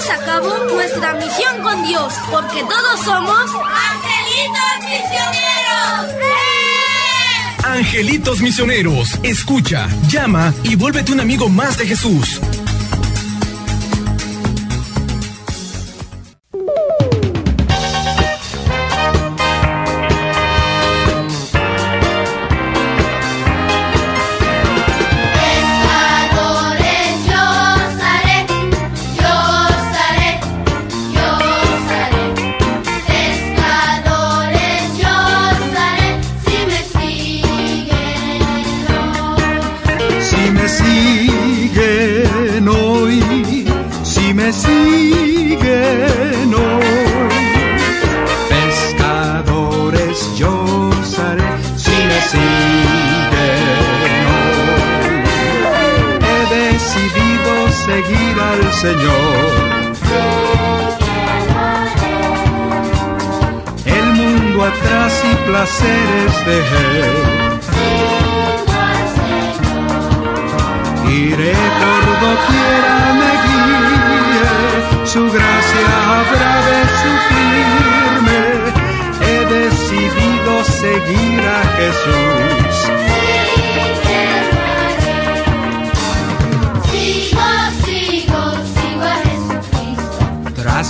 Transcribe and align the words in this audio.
llevemos 0.00 0.10
a 0.10 0.24
cabo 0.24 0.56
nuestra 0.72 1.14
misión 1.14 1.62
con 1.62 1.86
Dios, 1.86 2.14
porque 2.30 2.60
todos 2.62 3.00
somos 3.04 3.50
angelitos 3.90 4.78
misioneros. 4.84 6.14
Angelitos 7.64 8.40
misioneros, 8.40 9.18
escucha, 9.22 9.88
llama 10.08 10.54
y 10.64 10.76
vuélvete 10.76 11.12
un 11.12 11.20
amigo 11.20 11.48
más 11.48 11.78
de 11.78 11.86
Jesús. 11.86 12.40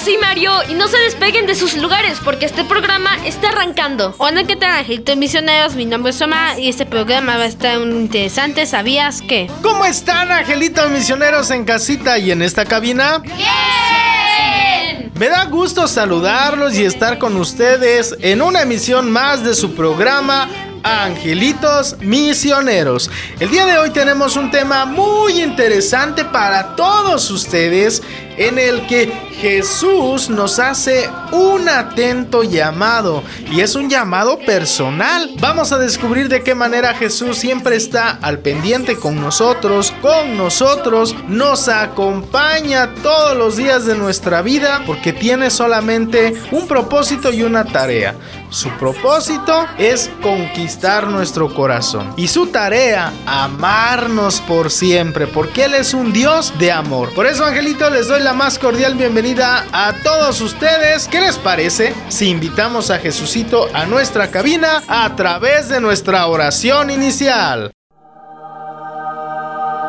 soy 0.00 0.18
Mario 0.18 0.52
y 0.68 0.74
no 0.74 0.86
se 0.86 0.98
despeguen 0.98 1.46
de 1.46 1.56
sus 1.56 1.76
lugares 1.76 2.18
porque 2.22 2.46
este 2.46 2.62
programa 2.64 3.10
está 3.26 3.48
arrancando. 3.48 4.14
Hola, 4.18 4.44
¿qué 4.44 4.54
tal, 4.54 4.70
angelitos 4.70 5.16
misioneros? 5.16 5.74
Mi 5.74 5.84
nombre 5.84 6.10
es 6.10 6.22
Oma 6.22 6.56
y 6.60 6.68
este 6.68 6.86
programa 6.86 7.36
va 7.36 7.42
a 7.42 7.46
estar 7.46 7.76
muy 7.80 8.02
interesante. 8.02 8.66
¿Sabías 8.66 9.20
qué? 9.22 9.50
¿Cómo 9.62 9.84
están, 9.84 10.30
angelitos 10.30 10.88
misioneros 10.90 11.50
en 11.50 11.64
casita 11.64 12.18
y 12.18 12.30
en 12.30 12.40
esta 12.40 12.64
cabina? 12.66 13.18
¡Bien! 13.18 15.10
Me 15.18 15.28
da 15.28 15.44
gusto 15.46 15.88
saludarlos 15.88 16.78
y 16.78 16.84
estar 16.84 17.18
con 17.18 17.36
ustedes 17.36 18.14
en 18.20 18.42
una 18.42 18.62
emisión 18.62 19.10
más 19.10 19.42
de 19.42 19.54
su 19.54 19.74
programa 19.74 20.48
Angelitos 20.86 21.96
Misioneros. 21.98 23.10
El 23.40 23.50
día 23.50 23.66
de 23.66 23.76
hoy 23.76 23.90
tenemos 23.90 24.36
un 24.36 24.52
tema 24.52 24.84
muy 24.84 25.42
interesante 25.42 26.24
para 26.24 26.76
todos 26.76 27.28
ustedes 27.30 28.02
en 28.36 28.58
el 28.58 28.86
que 28.86 29.25
Jesús 29.40 30.30
nos 30.30 30.58
hace 30.58 31.10
un 31.30 31.68
atento 31.68 32.42
llamado 32.42 33.22
y 33.50 33.60
es 33.60 33.74
un 33.74 33.90
llamado 33.90 34.38
personal. 34.38 35.30
Vamos 35.40 35.72
a 35.72 35.78
descubrir 35.78 36.28
de 36.28 36.42
qué 36.42 36.54
manera 36.54 36.94
Jesús 36.94 37.36
siempre 37.36 37.76
está 37.76 38.18
al 38.22 38.38
pendiente 38.38 38.96
con 38.96 39.20
nosotros, 39.20 39.92
con 40.00 40.38
nosotros, 40.38 41.14
nos 41.28 41.68
acompaña 41.68 42.94
todos 43.02 43.36
los 43.36 43.56
días 43.56 43.84
de 43.84 43.94
nuestra 43.94 44.40
vida 44.40 44.82
porque 44.86 45.12
tiene 45.12 45.50
solamente 45.50 46.34
un 46.50 46.66
propósito 46.66 47.30
y 47.30 47.42
una 47.42 47.64
tarea. 47.64 48.14
Su 48.48 48.70
propósito 48.70 49.66
es 49.76 50.10
conquistar 50.22 51.08
nuestro 51.08 51.52
corazón 51.52 52.14
y 52.16 52.28
su 52.28 52.46
tarea 52.46 53.12
amarnos 53.26 54.40
por 54.40 54.70
siempre 54.70 55.26
porque 55.26 55.64
Él 55.64 55.74
es 55.74 55.92
un 55.92 56.12
Dios 56.12 56.54
de 56.58 56.72
amor. 56.72 57.12
Por 57.12 57.26
eso, 57.26 57.44
Angelito, 57.44 57.90
les 57.90 58.08
doy 58.08 58.22
la 58.22 58.32
más 58.32 58.58
cordial 58.58 58.94
bienvenida 58.94 59.25
a 59.34 59.92
todos 60.04 60.40
ustedes. 60.40 61.08
¿Qué 61.08 61.20
les 61.20 61.36
parece 61.36 61.92
si 62.08 62.28
invitamos 62.28 62.90
a 62.90 62.98
Jesucito 62.98 63.68
a 63.74 63.84
nuestra 63.84 64.30
cabina 64.30 64.84
a 64.86 65.16
través 65.16 65.68
de 65.68 65.80
nuestra 65.80 66.26
oración 66.28 66.90
inicial? 66.90 67.72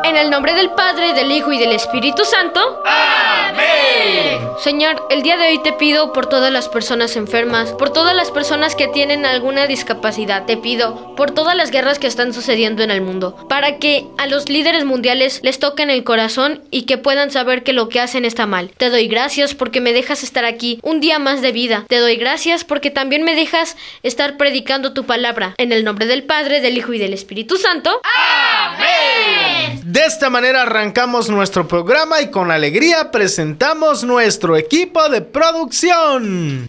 En 0.04 0.16
el 0.16 0.30
nombre 0.30 0.54
del 0.54 0.70
Padre, 0.72 1.14
del 1.14 1.32
Hijo 1.32 1.52
y 1.52 1.58
del 1.58 1.72
Espíritu 1.72 2.24
Santo. 2.26 2.82
Amén. 2.86 4.40
Señor, 4.60 5.06
el 5.10 5.22
día 5.22 5.38
de 5.38 5.50
hoy 5.50 5.62
te 5.62 5.74
pido 5.74 6.14
por 6.14 6.28
todas 6.28 6.52
las 6.52 6.68
personas 6.68 7.16
enfermas, 7.16 7.72
por 7.74 7.92
todas 7.92 8.16
las 8.16 8.32
personas 8.32 8.76
que 8.76 8.88
tienen 8.88 9.26
alguna 9.26 9.68
discapacidad. 9.68 10.46
Te 10.46 10.58
pido 10.58 11.16
por 11.16 11.32
todas 11.32 11.56
las 11.56 11.72
guerras 11.72 12.00
que 12.00 12.08
están 12.08 12.34
sucediendo 12.34 12.84
en 12.84 12.92
el 12.92 13.02
mundo, 13.02 13.48
para 13.50 13.78
que 13.78 14.08
a 14.18 14.28
los 14.28 14.50
líderes 14.50 14.84
mundiales 14.84 15.42
les 15.44 15.60
toquen 15.60 15.90
el 15.90 16.04
corazón 16.04 16.64
y 16.72 16.84
que 16.84 16.98
puedan 16.98 17.32
saber 17.32 17.64
que 17.64 17.74
lo 17.74 17.90
que 17.90 18.00
hacen 18.00 18.26
está 18.26 18.46
mal. 18.46 18.72
Te 18.78 18.90
doy 18.90 19.08
gracias 19.08 19.54
porque 19.54 19.82
me 19.82 19.94
dejas 19.94 20.24
estar 20.24 20.46
aquí 20.46 20.80
un 20.82 21.00
día 21.00 21.20
más 21.20 21.42
de 21.42 21.52
vida. 21.52 21.86
Te 21.88 22.00
doy 22.00 22.16
gracias 22.16 22.64
porque 22.64 22.90
también 22.90 23.24
me 23.24 23.36
dejas 23.36 23.78
estar 24.04 24.38
predicando 24.38 24.94
tu 24.94 25.06
palabra. 25.06 25.54
En 25.58 25.72
el 25.72 25.84
nombre 25.84 26.08
del 26.08 26.24
Padre, 26.24 26.62
del 26.62 26.78
Hijo 26.78 26.94
y 26.94 27.00
del 27.00 27.14
Espíritu 27.14 27.58
Santo. 27.58 28.02
Amén. 28.04 29.87
De 29.88 30.02
esta 30.06 30.30
manera 30.30 30.64
arrancamos 30.64 31.30
nuestro 31.30 31.66
programa 31.66 32.20
y 32.22 32.30
con 32.30 32.52
alegría 32.52 33.10
presentamos 33.10 34.04
nuestro 34.04 34.58
equipo 34.58 35.08
de 35.08 35.22
producción. 35.22 36.68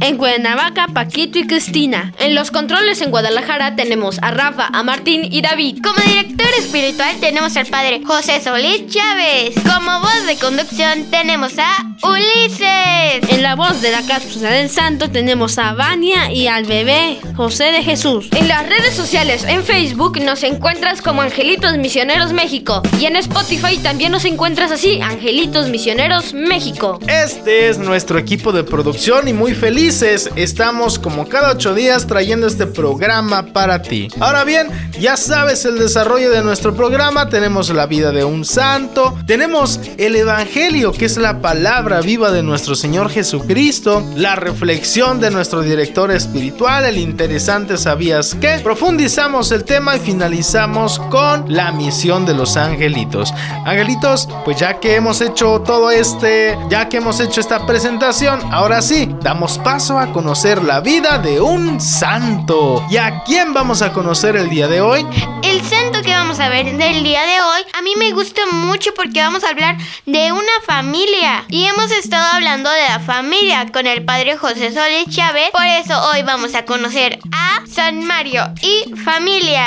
En 0.00 0.16
Cuernavaca, 0.16 0.86
Paquito 0.94 1.38
y 1.40 1.46
Cristina. 1.46 2.12
En 2.18 2.34
los 2.34 2.52
controles 2.52 3.00
en 3.00 3.10
Guadalajara 3.10 3.74
tenemos 3.74 4.18
a 4.22 4.30
Rafa, 4.30 4.68
a 4.72 4.82
Martín 4.84 5.22
y 5.30 5.42
David. 5.42 5.78
Como 5.82 5.96
director 6.04 6.46
espiritual 6.56 7.16
tenemos 7.18 7.56
al 7.56 7.66
padre 7.66 8.02
José 8.06 8.40
Solís 8.40 8.86
Chávez. 8.86 9.54
Como 9.64 10.00
voz 10.00 10.26
de 10.26 10.36
conducción 10.36 11.10
tenemos 11.10 11.58
a 11.58 11.84
Ulises. 12.02 13.28
En 13.28 13.42
la 13.42 13.56
voz 13.56 13.80
de 13.82 13.90
la 13.90 14.02
cápsula 14.02 14.50
del 14.50 14.70
santo 14.70 15.10
tenemos 15.10 15.58
a 15.58 15.72
Vania 15.72 16.32
y 16.32 16.46
al 16.46 16.64
bebé 16.64 17.18
José 17.34 17.64
de 17.64 17.82
Jesús. 17.82 18.28
En 18.36 18.46
las 18.46 18.68
redes 18.68 18.94
sociales, 18.94 19.44
en 19.48 19.64
Facebook 19.64 20.20
nos 20.22 20.44
encuentras 20.44 21.02
como 21.02 21.22
Angelitos 21.22 21.76
Misioneros 21.76 22.32
México. 22.32 22.82
Y 23.00 23.06
en 23.06 23.16
Spotify 23.16 23.78
también 23.78 24.12
nos 24.12 24.24
encuentras 24.24 24.70
así, 24.70 25.00
Angelitos 25.00 25.68
Misioneros 25.70 26.34
México. 26.34 27.00
Este 27.08 27.68
es 27.68 27.78
nuestro 27.78 28.18
equipo 28.18 28.52
de 28.52 28.62
producción 28.62 29.26
y 29.26 29.32
muy 29.32 29.54
feliz 29.54 29.87
estamos 29.88 30.98
como 30.98 31.26
cada 31.26 31.52
ocho 31.52 31.74
días 31.74 32.06
trayendo 32.06 32.46
este 32.46 32.66
programa 32.66 33.54
para 33.54 33.80
ti. 33.80 34.08
Ahora 34.20 34.44
bien, 34.44 34.68
ya 35.00 35.16
sabes 35.16 35.64
el 35.64 35.78
desarrollo 35.78 36.30
de 36.30 36.42
nuestro 36.42 36.74
programa, 36.74 37.30
tenemos 37.30 37.70
la 37.70 37.86
vida 37.86 38.12
de 38.12 38.22
un 38.22 38.44
santo, 38.44 39.16
tenemos 39.26 39.80
el 39.96 40.14
Evangelio, 40.14 40.92
que 40.92 41.06
es 41.06 41.16
la 41.16 41.40
palabra 41.40 42.02
viva 42.02 42.30
de 42.30 42.42
nuestro 42.42 42.74
Señor 42.74 43.08
Jesucristo, 43.08 44.04
la 44.14 44.36
reflexión 44.36 45.20
de 45.20 45.30
nuestro 45.30 45.62
director 45.62 46.10
espiritual, 46.10 46.84
el 46.84 46.98
interesante 46.98 47.78
¿sabías 47.78 48.36
qué? 48.38 48.60
Profundizamos 48.62 49.52
el 49.52 49.64
tema 49.64 49.96
y 49.96 50.00
finalizamos 50.00 50.98
con 51.10 51.46
la 51.48 51.72
misión 51.72 52.26
de 52.26 52.34
los 52.34 52.58
angelitos. 52.58 53.32
Angelitos, 53.64 54.28
pues 54.44 54.58
ya 54.58 54.80
que 54.80 54.96
hemos 54.96 55.22
hecho 55.22 55.62
todo 55.62 55.90
este, 55.90 56.58
ya 56.68 56.90
que 56.90 56.98
hemos 56.98 57.20
hecho 57.20 57.40
esta 57.40 57.64
presentación, 57.64 58.40
ahora 58.52 58.82
sí, 58.82 59.08
damos 59.22 59.56
paso 59.56 59.77
paso 59.78 59.96
a 59.96 60.12
conocer 60.12 60.64
la 60.64 60.80
vida 60.80 61.18
de 61.18 61.40
un 61.40 61.80
santo. 61.80 62.84
¿Y 62.90 62.96
a 62.96 63.22
quién 63.22 63.54
vamos 63.54 63.80
a 63.80 63.92
conocer 63.92 64.34
el 64.34 64.50
día 64.50 64.66
de 64.66 64.80
hoy? 64.80 65.06
El 65.44 65.62
santo 65.62 66.02
que 66.02 66.10
vamos 66.10 66.40
a 66.40 66.48
ver 66.48 66.76
del 66.76 67.04
día 67.04 67.22
de 67.22 67.40
hoy 67.40 67.62
a 67.72 67.82
mí 67.82 67.92
me 67.96 68.10
gusta 68.10 68.42
mucho 68.50 68.92
porque 68.96 69.20
vamos 69.20 69.44
a 69.44 69.50
hablar 69.50 69.76
de 70.04 70.32
una 70.32 70.50
familia. 70.66 71.44
Y 71.48 71.62
hemos 71.66 71.92
estado 71.92 72.26
hablando 72.32 72.68
de 72.68 72.88
la 72.88 72.98
familia 72.98 73.70
con 73.72 73.86
el 73.86 74.04
padre 74.04 74.36
José 74.36 74.72
Soles 74.72 75.06
Chávez. 75.10 75.50
Por 75.52 75.64
eso 75.64 75.94
hoy 76.10 76.24
vamos 76.24 76.56
a 76.56 76.64
conocer 76.64 77.20
a 77.30 77.64
San 77.68 78.04
Mario 78.04 78.52
y 78.60 78.96
familia. 78.96 79.64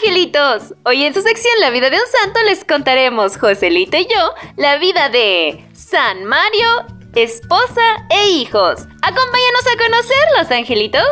Angelitos! 0.00 0.74
Hoy 0.84 1.04
en 1.04 1.12
su 1.12 1.20
sección 1.20 1.52
La 1.60 1.70
vida 1.70 1.90
de 1.90 1.96
un 1.96 2.06
santo 2.22 2.40
les 2.46 2.64
contaremos, 2.64 3.36
Joselito 3.36 3.96
y 3.98 4.04
yo, 4.04 4.34
la 4.56 4.78
vida 4.78 5.08
de 5.10 5.64
San 5.74 6.24
Mario, 6.24 6.86
esposa 7.14 8.06
e 8.08 8.30
hijos. 8.30 8.80
Acompáñanos 9.02 9.66
a 9.66 9.78
conocerlos, 9.78 10.50
angelitos. 10.50 11.04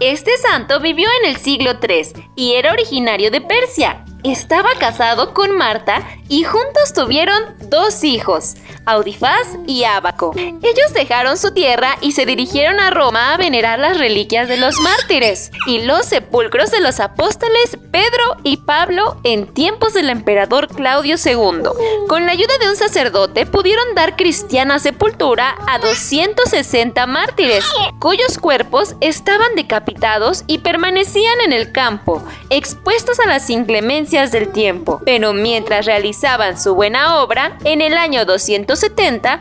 Este 0.00 0.36
santo 0.36 0.80
vivió 0.80 1.08
en 1.22 1.30
el 1.30 1.36
siglo 1.38 1.72
III 1.82 2.24
y 2.36 2.54
era 2.54 2.72
originario 2.72 3.30
de 3.30 3.40
Persia. 3.40 4.04
Estaba 4.22 4.70
casado 4.78 5.34
con 5.34 5.56
Marta 5.56 6.06
y 6.28 6.44
juntos 6.44 6.92
tuvieron 6.94 7.56
dos 7.68 8.04
hijos, 8.04 8.56
Audifaz 8.86 9.48
y 9.66 9.82
Ábaco. 9.82 10.32
Ellos 10.36 10.94
dejaron 10.94 11.36
su 11.36 11.52
tierra 11.52 11.98
y 12.00 12.12
se 12.12 12.24
dirigieron 12.24 12.78
a 12.78 12.90
Roma 12.90 13.34
a 13.34 13.36
venerar 13.36 13.80
las 13.80 13.98
reliquias 13.98 14.48
de 14.48 14.56
los 14.56 14.80
mártires 14.80 15.50
y 15.66 15.82
los 15.82 16.06
sepulcros 16.06 16.70
de 16.70 16.80
los 16.80 17.00
apóstoles 17.00 17.76
Pedro 17.90 18.36
y 18.44 18.58
Pablo 18.58 19.20
en 19.24 19.52
tiempos 19.52 19.92
del 19.92 20.08
emperador 20.08 20.68
Claudio 20.68 21.16
II. 21.22 21.68
Con 22.08 22.26
la 22.26 22.32
ayuda 22.32 22.58
de 22.60 22.68
un 22.68 22.76
sacerdote 22.76 23.44
pudieron 23.44 23.94
dar 23.96 24.14
cristiana 24.14 24.78
sepultura 24.78 25.56
a 25.66 25.78
260 25.78 27.06
mártires, 27.06 27.64
cuyos 27.98 28.38
cuerpos 28.38 28.94
estaban 29.00 29.54
decapitados 29.56 30.44
y 30.46 30.58
permanecían 30.58 31.40
en 31.44 31.52
el 31.52 31.72
campo, 31.72 32.22
expuestos 32.50 33.18
a 33.18 33.26
las 33.26 33.50
inclemencias 33.50 34.30
del 34.30 34.52
tiempo. 34.52 35.00
Pero 35.04 35.32
mientras 35.32 35.86
realizaban 35.86 36.60
su 36.60 36.74
buena 36.74 37.22
obra, 37.22 37.58
en 37.64 37.80
el 37.80 37.94
año 37.94 38.24
200 38.24 38.75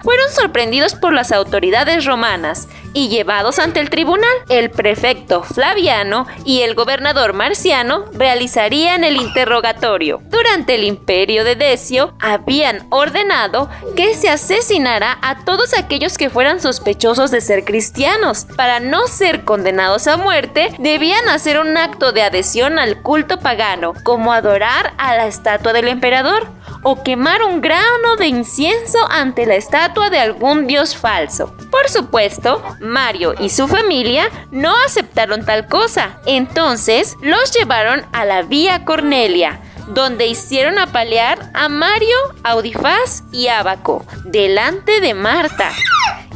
fueron 0.03 0.29
sorprendidos 0.31 0.95
por 0.95 1.13
las 1.13 1.31
autoridades 1.31 2.05
romanas 2.05 2.67
y 2.93 3.09
llevados 3.09 3.59
ante 3.59 3.79
el 3.79 3.89
tribunal. 3.89 4.31
El 4.49 4.69
prefecto 4.71 5.43
Flaviano 5.43 6.25
y 6.45 6.61
el 6.61 6.75
gobernador 6.75 7.33
Marciano 7.33 8.05
realizarían 8.13 9.03
el 9.03 9.17
interrogatorio. 9.17 10.21
Durante 10.29 10.75
el 10.75 10.83
imperio 10.83 11.43
de 11.43 11.55
Decio 11.55 12.15
habían 12.21 12.87
ordenado 12.89 13.69
que 13.95 14.15
se 14.15 14.29
asesinara 14.29 15.17
a 15.21 15.43
todos 15.43 15.77
aquellos 15.77 16.17
que 16.17 16.29
fueran 16.29 16.61
sospechosos 16.61 17.31
de 17.31 17.41
ser 17.41 17.65
cristianos. 17.65 18.45
Para 18.55 18.79
no 18.79 19.07
ser 19.07 19.43
condenados 19.43 20.07
a 20.07 20.17
muerte, 20.17 20.73
debían 20.79 21.27
hacer 21.29 21.59
un 21.59 21.77
acto 21.77 22.11
de 22.11 22.21
adhesión 22.21 22.79
al 22.79 23.01
culto 23.01 23.39
pagano, 23.39 23.93
como 24.03 24.31
adorar 24.31 24.93
a 24.97 25.15
la 25.15 25.27
estatua 25.27 25.73
del 25.73 25.89
emperador 25.89 26.47
o 26.87 27.01
quemar 27.01 27.41
un 27.41 27.61
grano 27.61 28.15
de 28.15 28.27
incienso 28.27 28.99
ante 29.09 29.47
la 29.47 29.55
estatua 29.55 30.11
de 30.11 30.19
algún 30.19 30.67
dios 30.67 30.95
falso. 30.95 31.51
Por 31.71 31.89
supuesto, 31.89 32.63
Mario 32.79 33.33
y 33.39 33.49
su 33.49 33.67
familia 33.67 34.29
no 34.51 34.71
aceptaron 34.85 35.43
tal 35.43 35.67
cosa. 35.67 36.21
Entonces 36.27 37.17
los 37.21 37.51
llevaron 37.51 38.05
a 38.13 38.23
la 38.23 38.43
Vía 38.43 38.85
Cornelia, 38.85 39.59
donde 39.87 40.27
hicieron 40.27 40.77
apalear 40.77 41.49
a 41.55 41.69
Mario, 41.69 42.15
Audifaz 42.43 43.23
y 43.31 43.47
Abaco 43.47 44.05
delante 44.23 45.01
de 45.01 45.15
Marta 45.15 45.71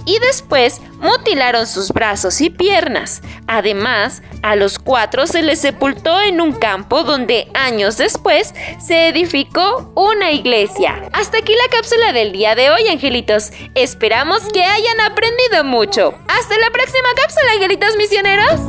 y 0.09 0.17
después 0.17 0.81
mutilaron 0.99 1.67
sus 1.67 1.89
brazos 1.91 2.41
y 2.41 2.49
piernas. 2.49 3.21
Además, 3.45 4.23
a 4.41 4.55
los 4.55 4.79
cuatro 4.79 5.27
se 5.27 5.43
les 5.43 5.61
sepultó 5.61 6.19
en 6.19 6.41
un 6.41 6.53
campo 6.53 7.03
donde 7.03 7.47
años 7.53 7.97
después 7.97 8.55
se 8.83 9.09
edificó 9.09 9.93
una 9.95 10.31
iglesia. 10.31 11.07
Hasta 11.13 11.37
aquí 11.37 11.53
la 11.53 11.77
cápsula 11.77 12.11
del 12.11 12.31
día 12.31 12.55
de 12.55 12.71
hoy, 12.71 12.87
angelitos. 12.87 13.51
Esperamos 13.75 14.41
que 14.51 14.63
hayan 14.63 14.99
aprendido 15.01 15.63
mucho. 15.63 16.15
Hasta 16.27 16.57
la 16.57 16.71
próxima 16.71 17.09
cápsula, 17.15 17.51
angelitos 17.53 17.95
misioneros. 17.95 18.59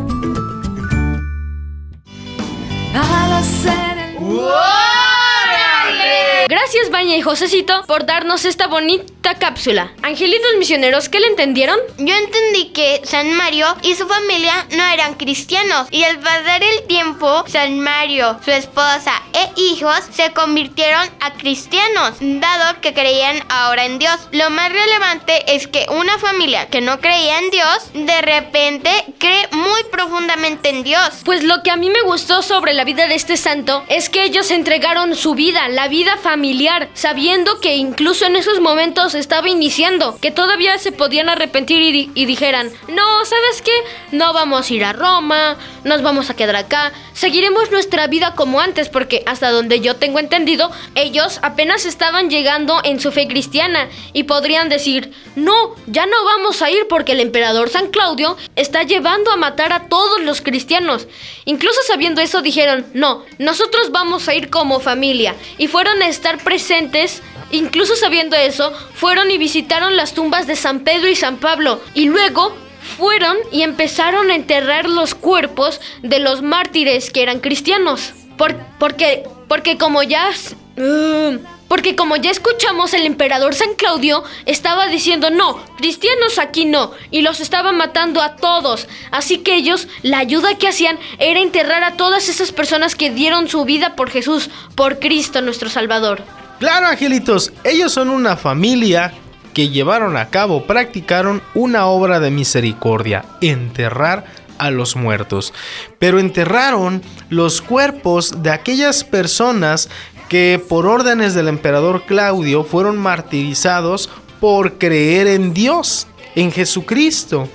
Gracias, 6.73 6.93
Baña 6.93 7.17
y 7.17 7.21
Josecito, 7.21 7.83
por 7.89 8.07
darnos 8.07 8.45
esta 8.45 8.69
bonita 8.69 9.35
cápsula. 9.41 9.93
Angelitos 10.03 10.53
misioneros, 10.57 11.09
¿qué 11.09 11.19
le 11.19 11.27
entendieron? 11.27 11.77
Yo 11.99 12.15
entendí 12.15 12.67
que 12.67 13.01
San 13.03 13.35
Mario 13.35 13.67
y 13.83 13.97
su 13.97 14.07
familia 14.07 14.53
no 14.77 14.85
eran 14.85 15.15
cristianos 15.15 15.89
y 15.91 16.05
al 16.05 16.21
pasar 16.21 16.63
el 16.63 16.87
tiempo, 16.87 17.43
San 17.49 17.81
Mario, 17.81 18.39
su 18.45 18.53
esposa 18.53 19.21
e 19.33 19.61
hijos 19.61 19.99
se 20.13 20.33
convirtieron 20.33 21.09
a 21.19 21.33
cristianos, 21.33 22.19
dado 22.21 22.81
que 22.81 22.95
creían 22.95 23.43
ahora 23.49 23.85
en 23.85 23.99
Dios. 23.99 24.29
Lo 24.31 24.49
más 24.51 24.71
relevante 24.71 25.53
es 25.53 25.67
que 25.67 25.87
una 25.91 26.19
familia 26.19 26.69
que 26.69 26.81
no 26.81 27.01
creía 27.01 27.41
en 27.41 27.51
Dios, 27.51 27.91
de 27.95 28.23
repente 28.23 28.91
cree 29.19 29.49
muy 29.51 29.83
profundamente 29.91 30.69
en 30.69 30.85
Dios. 30.85 31.23
Pues 31.25 31.43
lo 31.43 31.65
que 31.65 31.73
a 31.73 31.77
mí 31.77 31.91
me 31.91 32.03
gustó 32.03 32.43
sobre 32.43 32.75
la 32.75 32.85
vida 32.85 33.09
de 33.09 33.17
este 33.17 33.37
santo 33.37 33.83
es 33.89 34.09
que 34.09 34.23
ellos 34.23 34.53
entregaron 34.53 35.17
su 35.17 35.35
vida, 35.35 35.69
la 35.69 35.89
vida 35.89 36.17
familiar 36.17 36.60
sabiendo 36.95 37.61
que 37.61 37.77
incluso 37.77 38.27
en 38.27 38.37
esos 38.37 38.61
momentos 38.61 39.15
estaba 39.15 39.49
iniciando, 39.49 40.19
que 40.21 40.31
todavía 40.31 40.79
se 40.79 40.93
podían 40.93 41.29
arrepentir 41.29 41.81
y, 42.15 42.25
dijeran, 42.27 42.71
no, 42.89 43.25
¿sabes 43.25 43.63
qué? 43.63 43.73
No 44.13 44.33
vamos 44.33 44.71
a 44.71 44.75
ir 44.75 44.85
a 44.85 44.93
Roma, 44.93 45.57
nos 45.85 46.03
vamos 46.03 46.29
a 46.29 46.37
quedar 46.37 46.57
acá, 46.57 46.93
seguiremos 47.13 47.71
nuestra 47.71 48.07
vida 48.07 48.35
como 48.35 48.61
antes, 48.61 48.89
porque 48.89 49.23
hasta 49.27 49.51
donde 49.51 49.81
yo 49.81 49.97
tengo 49.97 50.19
entendido, 50.19 50.71
ellos 50.95 51.39
apenas 51.43 51.87
estaban 51.87 52.31
llegando 52.31 52.81
en 52.85 53.01
su 53.01 53.13
fe 53.13 53.27
cristiana 53.27 53.89
y 54.13 54.25
podrían 54.25 54.69
decir, 54.69 55.13
no, 55.37 55.75
ya 55.87 56.07
no 56.07 56.25
vamos 56.25 56.63
a 56.63 56.71
ir 56.71 56.87
porque 56.89 57.13
el 57.13 57.21
emperador 57.21 57.71
San 57.71 57.89
Claudio 57.89 58.37
está 58.57 58.83
llevando 58.83 59.31
a 59.31 59.37
matar 59.37 59.73
a 59.73 59.89
todos 59.89 60.21
los 60.23 60.41
cristianos. 60.41 61.07
Incluso 61.45 61.81
sabiendo 61.87 62.21
eso 62.21 62.43
dijeron, 62.43 62.87
no, 62.93 63.25
nosotros 63.39 63.91
vamos 63.91 64.29
a 64.29 64.35
ir 64.35 64.51
como 64.51 64.81
familia 64.81 65.35
y 65.59 65.69
fueron 65.69 66.03
a 66.03 66.09
estar 66.09 66.39
presentes, 66.51 67.23
incluso 67.53 67.95
sabiendo 67.95 68.35
eso, 68.35 68.73
fueron 68.95 69.31
y 69.31 69.39
visitaron 69.39 69.95
las 69.95 70.15
tumbas 70.15 70.49
de 70.49 70.57
San 70.57 70.81
Pedro 70.81 71.07
y 71.07 71.15
San 71.15 71.37
Pablo 71.37 71.81
y 71.95 72.07
luego 72.07 72.57
fueron 72.97 73.37
y 73.53 73.63
empezaron 73.63 74.33
a 74.33 74.35
enterrar 74.35 74.89
los 74.89 75.15
cuerpos 75.15 75.81
de 76.03 76.19
los 76.19 76.43
mártires 76.43 77.11
que 77.11 77.23
eran 77.23 77.39
cristianos. 77.39 78.15
Por, 78.37 78.57
porque, 78.81 79.23
porque 79.47 79.79
como 79.79 80.03
ya... 80.03 80.29
Uh, 80.77 81.39
porque 81.69 81.95
como 81.95 82.17
ya 82.17 82.33
escuchamos, 82.33 82.95
el 82.95 83.07
emperador 83.07 83.55
San 83.55 83.75
Claudio 83.77 84.25
estaba 84.45 84.89
diciendo, 84.89 85.31
no, 85.31 85.65
cristianos 85.77 86.41
aquí 86.41 86.65
no, 86.65 86.91
y 87.13 87.23
los 87.23 87.39
estaba 87.39 87.71
matando 87.71 88.23
a 88.23 88.35
todos. 88.35 88.89
Así 89.13 89.39
que 89.39 89.55
ellos, 89.55 89.87
la 90.03 90.19
ayuda 90.19 90.59
que 90.59 90.67
hacían 90.67 90.99
era 91.21 91.39
enterrar 91.39 91.85
a 91.85 91.97
todas 91.97 92.29
esas 92.29 92.51
personas 92.51 92.97
que 92.97 93.11
dieron 93.11 93.49
su 93.49 93.65
vida 93.65 93.95
por 93.95 94.11
Jesús, 94.11 94.51
por 94.75 94.99
Cristo 94.99 95.43
nuestro 95.43 95.71
Salvador. 95.71 96.25
Claro, 96.61 96.89
angelitos, 96.89 97.55
ellos 97.65 97.91
son 97.91 98.11
una 98.11 98.37
familia 98.37 99.15
que 99.55 99.71
llevaron 99.71 100.19
a 100.19 100.29
cabo, 100.29 100.67
practicaron 100.67 101.41
una 101.55 101.87
obra 101.87 102.21
de 102.21 102.31
misericordia, 102.31 103.25
enterrar 103.41 104.27
a 104.59 104.71
los 104.71 104.95
muertos. 104.95 105.55
Pero 105.99 106.21
enterraron 106.21 107.01
los 107.31 107.63
cuerpos 107.63 108.43
de 108.43 108.51
aquellas 108.51 109.05
personas 109.05 109.89
que 110.29 110.63
por 110.69 110.87
órdenes 110.87 111.33
del 111.33 111.49
emperador 111.49 112.05
Claudio 112.05 112.63
fueron 112.63 112.99
martirizados 112.99 114.11
por 114.39 114.77
creer 114.77 115.29
en 115.29 115.55
Dios, 115.55 116.09
en 116.35 116.53
Jesucristo. 116.53 117.49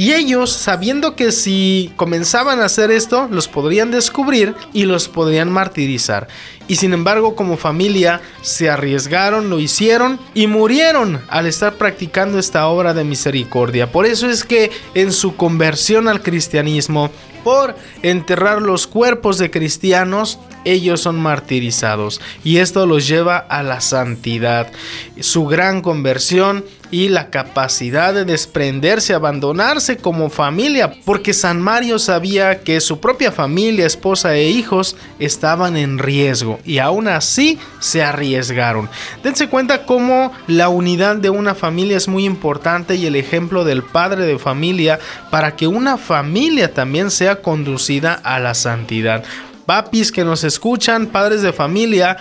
Y 0.00 0.14
ellos, 0.14 0.50
sabiendo 0.50 1.14
que 1.14 1.30
si 1.30 1.92
comenzaban 1.96 2.62
a 2.62 2.64
hacer 2.64 2.90
esto, 2.90 3.28
los 3.30 3.48
podrían 3.48 3.90
descubrir 3.90 4.54
y 4.72 4.84
los 4.84 5.08
podrían 5.08 5.52
martirizar. 5.52 6.26
Y 6.68 6.76
sin 6.76 6.94
embargo, 6.94 7.36
como 7.36 7.58
familia, 7.58 8.22
se 8.40 8.70
arriesgaron, 8.70 9.50
lo 9.50 9.60
hicieron 9.60 10.18
y 10.32 10.46
murieron 10.46 11.20
al 11.28 11.44
estar 11.44 11.74
practicando 11.74 12.38
esta 12.38 12.66
obra 12.68 12.94
de 12.94 13.04
misericordia. 13.04 13.92
Por 13.92 14.06
eso 14.06 14.26
es 14.26 14.42
que 14.42 14.70
en 14.94 15.12
su 15.12 15.36
conversión 15.36 16.08
al 16.08 16.22
cristianismo, 16.22 17.10
por 17.44 17.76
enterrar 18.02 18.62
los 18.62 18.86
cuerpos 18.86 19.36
de 19.36 19.50
cristianos, 19.50 20.38
ellos 20.64 21.02
son 21.02 21.20
martirizados 21.20 22.22
y 22.42 22.58
esto 22.58 22.86
los 22.86 23.06
lleva 23.06 23.36
a 23.36 23.62
la 23.62 23.82
santidad. 23.82 24.72
Su 25.20 25.44
gran 25.44 25.82
conversión 25.82 26.64
y 26.90 27.08
la 27.08 27.30
capacidad 27.30 28.12
de 28.12 28.24
desprenderse, 28.24 29.14
abandonarse 29.14 29.96
como 29.96 30.30
familia, 30.30 30.92
porque 31.04 31.32
San 31.32 31.60
Mario 31.60 31.98
sabía 31.98 32.60
que 32.60 32.80
su 32.80 33.00
propia 33.00 33.32
familia, 33.32 33.86
esposa 33.86 34.34
e 34.34 34.48
hijos 34.48 34.96
estaban 35.18 35.76
en 35.76 35.98
riesgo 35.98 36.58
y 36.64 36.78
aún 36.78 37.08
así 37.08 37.58
se 37.78 38.02
arriesgaron. 38.02 38.88
Dense 39.22 39.48
cuenta 39.48 39.86
cómo 39.86 40.32
la 40.46 40.68
unidad 40.68 41.16
de 41.16 41.30
una 41.30 41.54
familia 41.54 41.96
es 41.96 42.08
muy 42.08 42.24
importante 42.24 42.96
y 42.96 43.06
el 43.06 43.16
ejemplo 43.16 43.64
del 43.64 43.82
padre 43.82 44.26
de 44.26 44.38
familia 44.38 44.98
para 45.30 45.56
que 45.56 45.66
una 45.66 45.96
familia 45.96 46.74
también 46.74 47.10
sea 47.10 47.42
conducida 47.42 48.14
a 48.14 48.38
la 48.38 48.54
santidad. 48.54 49.24
Papis 49.66 50.10
que 50.10 50.24
nos 50.24 50.42
escuchan, 50.42 51.06
padres 51.06 51.42
de 51.42 51.52
familia, 51.52 52.16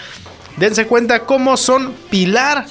dense 0.57 0.85
cuenta 0.85 1.21
cómo 1.21 1.57
son 1.57 1.93
pilar 2.11 2.65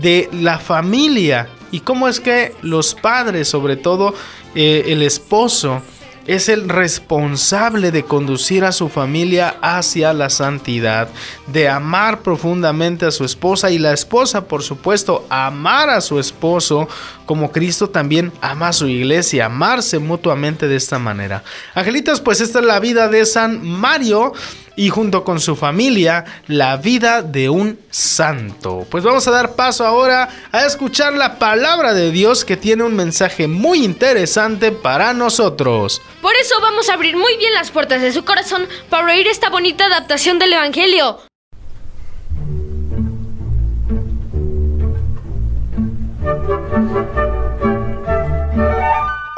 de 0.00 0.28
la 0.32 0.58
familia 0.58 1.48
y 1.70 1.80
cómo 1.80 2.08
es 2.08 2.20
que 2.20 2.54
los 2.62 2.94
padres, 2.94 3.48
sobre 3.48 3.76
todo 3.76 4.14
eh, 4.54 4.84
el 4.86 5.02
esposo, 5.02 5.82
es 6.26 6.48
el 6.48 6.68
responsable 6.68 7.92
de 7.92 8.04
conducir 8.04 8.64
a 8.64 8.72
su 8.72 8.88
familia 8.88 9.56
hacia 9.62 10.12
la 10.12 10.28
santidad, 10.28 11.08
de 11.46 11.68
amar 11.68 12.20
profundamente 12.20 13.06
a 13.06 13.10
su 13.10 13.24
esposa 13.24 13.70
y 13.70 13.78
la 13.78 13.92
esposa, 13.92 14.46
por 14.48 14.62
supuesto, 14.62 15.24
amar 15.30 15.88
a 15.88 16.00
su 16.00 16.18
esposo 16.18 16.88
como 17.26 17.52
Cristo 17.52 17.90
también 17.90 18.32
ama 18.40 18.68
a 18.68 18.72
su 18.72 18.88
iglesia, 18.88 19.46
amarse 19.46 19.98
mutuamente 19.98 20.66
de 20.66 20.76
esta 20.76 20.98
manera. 20.98 21.44
Angelitas, 21.74 22.20
pues 22.20 22.40
esta 22.40 22.58
es 22.58 22.64
la 22.64 22.80
vida 22.80 23.08
de 23.08 23.24
San 23.24 23.64
Mario 23.64 24.32
y 24.76 24.90
junto 24.90 25.24
con 25.24 25.40
su 25.40 25.56
familia 25.56 26.24
la 26.46 26.76
vida 26.76 27.22
de 27.22 27.48
un 27.48 27.78
santo. 27.90 28.86
Pues 28.90 29.02
vamos 29.02 29.26
a 29.26 29.30
dar 29.30 29.56
paso 29.56 29.84
ahora 29.84 30.28
a 30.52 30.66
escuchar 30.66 31.14
la 31.14 31.38
palabra 31.38 31.94
de 31.94 32.10
Dios 32.10 32.44
que 32.44 32.56
tiene 32.56 32.84
un 32.84 32.94
mensaje 32.94 33.48
muy 33.48 33.84
interesante 33.84 34.70
para 34.70 35.14
nosotros. 35.14 36.02
Por 36.22 36.34
eso 36.36 36.54
vamos 36.60 36.88
a 36.88 36.94
abrir 36.94 37.16
muy 37.16 37.36
bien 37.38 37.54
las 37.54 37.70
puertas 37.70 38.02
de 38.02 38.12
su 38.12 38.24
corazón 38.24 38.68
para 38.90 39.12
oír 39.12 39.26
esta 39.26 39.48
bonita 39.48 39.86
adaptación 39.86 40.38
del 40.38 40.52
Evangelio. 40.52 41.18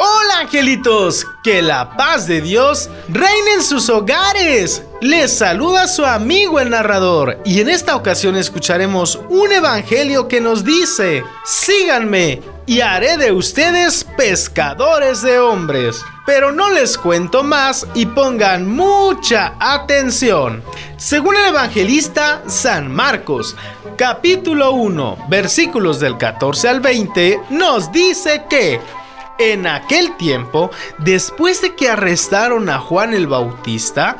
Hola 0.00 0.38
angelitos, 0.42 1.26
que 1.42 1.60
la 1.60 1.96
paz 1.96 2.28
de 2.28 2.40
Dios 2.40 2.88
reine 3.08 3.54
en 3.54 3.62
sus 3.64 3.88
hogares. 3.88 4.84
Les 5.00 5.36
saluda 5.36 5.88
su 5.88 6.04
amigo 6.06 6.60
el 6.60 6.70
narrador 6.70 7.40
y 7.44 7.60
en 7.60 7.68
esta 7.68 7.96
ocasión 7.96 8.36
escucharemos 8.36 9.18
un 9.28 9.50
evangelio 9.50 10.28
que 10.28 10.40
nos 10.40 10.62
dice, 10.62 11.24
síganme 11.44 12.40
y 12.64 12.80
haré 12.80 13.16
de 13.16 13.32
ustedes 13.32 14.04
pescadores 14.16 15.20
de 15.22 15.40
hombres. 15.40 16.00
Pero 16.24 16.52
no 16.52 16.70
les 16.70 16.96
cuento 16.96 17.42
más 17.42 17.84
y 17.94 18.06
pongan 18.06 18.68
mucha 18.68 19.54
atención. 19.58 20.62
Según 20.96 21.34
el 21.34 21.46
evangelista 21.46 22.44
San 22.46 22.94
Marcos, 22.94 23.56
capítulo 23.96 24.70
1, 24.72 25.26
versículos 25.28 25.98
del 25.98 26.18
14 26.18 26.68
al 26.68 26.80
20, 26.80 27.40
nos 27.50 27.90
dice 27.90 28.44
que 28.48 28.80
en 29.38 29.66
aquel 29.66 30.16
tiempo, 30.16 30.71
después 30.99 31.62
de 31.62 31.75
que 31.75 31.88
arrestaron 31.88 32.68
a 32.68 32.78
Juan 32.78 33.14
el 33.14 33.26
Bautista, 33.26 34.18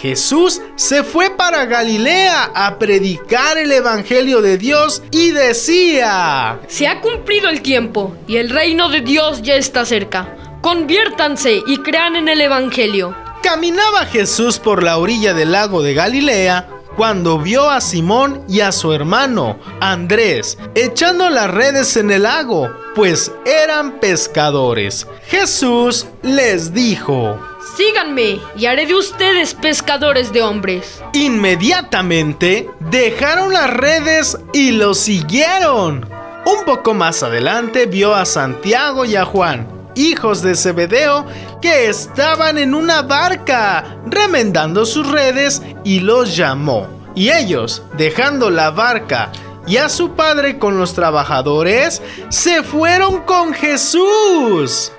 Jesús 0.00 0.60
se 0.74 1.04
fue 1.04 1.30
para 1.30 1.66
Galilea 1.66 2.50
a 2.54 2.78
predicar 2.78 3.58
el 3.58 3.70
Evangelio 3.70 4.42
de 4.42 4.58
Dios 4.58 5.02
y 5.10 5.30
decía, 5.30 6.60
Se 6.66 6.88
ha 6.88 7.00
cumplido 7.00 7.48
el 7.48 7.62
tiempo 7.62 8.16
y 8.26 8.36
el 8.36 8.50
reino 8.50 8.88
de 8.88 9.00
Dios 9.02 9.42
ya 9.42 9.54
está 9.54 9.84
cerca. 9.84 10.36
Conviértanse 10.60 11.62
y 11.66 11.78
crean 11.78 12.16
en 12.16 12.28
el 12.28 12.40
Evangelio. 12.40 13.14
Caminaba 13.42 14.06
Jesús 14.06 14.58
por 14.58 14.82
la 14.82 14.96
orilla 14.96 15.34
del 15.34 15.52
lago 15.52 15.82
de 15.82 15.94
Galilea 15.94 16.73
cuando 16.96 17.38
vio 17.38 17.70
a 17.70 17.80
Simón 17.80 18.44
y 18.48 18.60
a 18.60 18.72
su 18.72 18.92
hermano, 18.92 19.58
Andrés, 19.80 20.58
echando 20.74 21.28
las 21.30 21.50
redes 21.50 21.96
en 21.96 22.10
el 22.10 22.22
lago, 22.22 22.70
pues 22.94 23.32
eran 23.44 23.98
pescadores. 24.00 25.06
Jesús 25.26 26.06
les 26.22 26.72
dijo, 26.72 27.38
Síganme 27.76 28.40
y 28.56 28.66
haré 28.66 28.86
de 28.86 28.94
ustedes 28.94 29.54
pescadores 29.54 30.32
de 30.32 30.42
hombres. 30.42 31.02
Inmediatamente 31.12 32.70
dejaron 32.78 33.52
las 33.52 33.68
redes 33.70 34.38
y 34.52 34.70
lo 34.70 34.94
siguieron. 34.94 36.08
Un 36.46 36.64
poco 36.64 36.94
más 36.94 37.22
adelante 37.22 37.86
vio 37.86 38.14
a 38.14 38.26
Santiago 38.26 39.04
y 39.04 39.16
a 39.16 39.24
Juan, 39.24 39.66
hijos 39.96 40.42
de 40.42 40.54
Zebedeo, 40.54 41.26
que 41.64 41.88
estaban 41.88 42.58
en 42.58 42.74
una 42.74 43.00
barca, 43.00 43.96
remendando 44.04 44.84
sus 44.84 45.10
redes, 45.10 45.62
y 45.82 46.00
los 46.00 46.36
llamó. 46.36 46.86
Y 47.14 47.30
ellos, 47.30 47.82
dejando 47.96 48.50
la 48.50 48.70
barca 48.70 49.32
y 49.66 49.78
a 49.78 49.88
su 49.88 50.10
padre 50.10 50.58
con 50.58 50.78
los 50.78 50.92
trabajadores, 50.92 52.02
se 52.28 52.62
fueron 52.62 53.22
con 53.22 53.54
Jesús. 53.54 54.92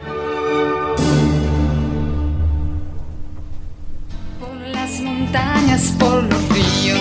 Por 4.39 4.57
las 4.73 4.99
montañas, 5.01 5.93
por 5.99 6.23
los 6.23 6.49
ríos 6.49 6.97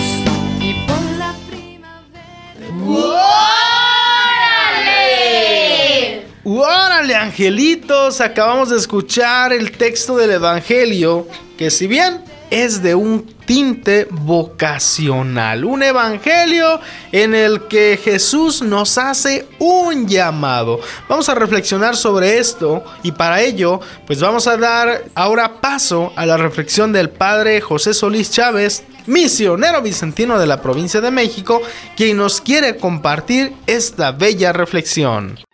y 0.59 0.85
por 0.85 1.01
la 1.17 1.33
primavera. 1.49 3.54
¡Órale, 7.05 7.17
angelitos! 7.17 8.19
Acabamos 8.19 8.71
de 8.71 8.77
escuchar 8.77 9.53
el 9.53 9.73
texto 9.73 10.17
del 10.17 10.31
Evangelio, 10.31 11.27
que 11.55 11.69
si 11.69 11.85
bien 11.85 12.23
es 12.49 12.81
de 12.81 12.95
un 12.95 13.27
tinte 13.45 14.07
vocacional, 14.09 15.65
un 15.65 15.83
evangelio 15.83 16.79
en 17.11 17.35
el 17.35 17.67
que 17.67 17.99
Jesús 18.03 18.63
nos 18.63 18.97
hace 18.97 19.45
un 19.59 20.07
llamado. 20.07 20.79
Vamos 21.07 21.29
a 21.29 21.35
reflexionar 21.35 21.95
sobre 21.95 22.39
esto 22.39 22.83
y 23.03 23.11
para 23.11 23.39
ello 23.39 23.81
pues 24.07 24.19
vamos 24.19 24.47
a 24.47 24.57
dar 24.57 25.03
ahora 25.13 25.61
paso 25.61 26.11
a 26.15 26.25
la 26.25 26.37
reflexión 26.37 26.91
del 26.91 27.11
Padre 27.11 27.61
José 27.61 27.93
Solís 27.93 28.31
Chávez, 28.31 28.83
misionero 29.05 29.83
vicentino 29.83 30.39
de 30.39 30.47
la 30.47 30.59
provincia 30.59 31.01
de 31.01 31.11
México, 31.11 31.61
quien 31.95 32.17
nos 32.17 32.41
quiere 32.41 32.77
compartir 32.77 33.53
esta 33.67 34.11
bella 34.11 34.53
reflexión. 34.53 35.44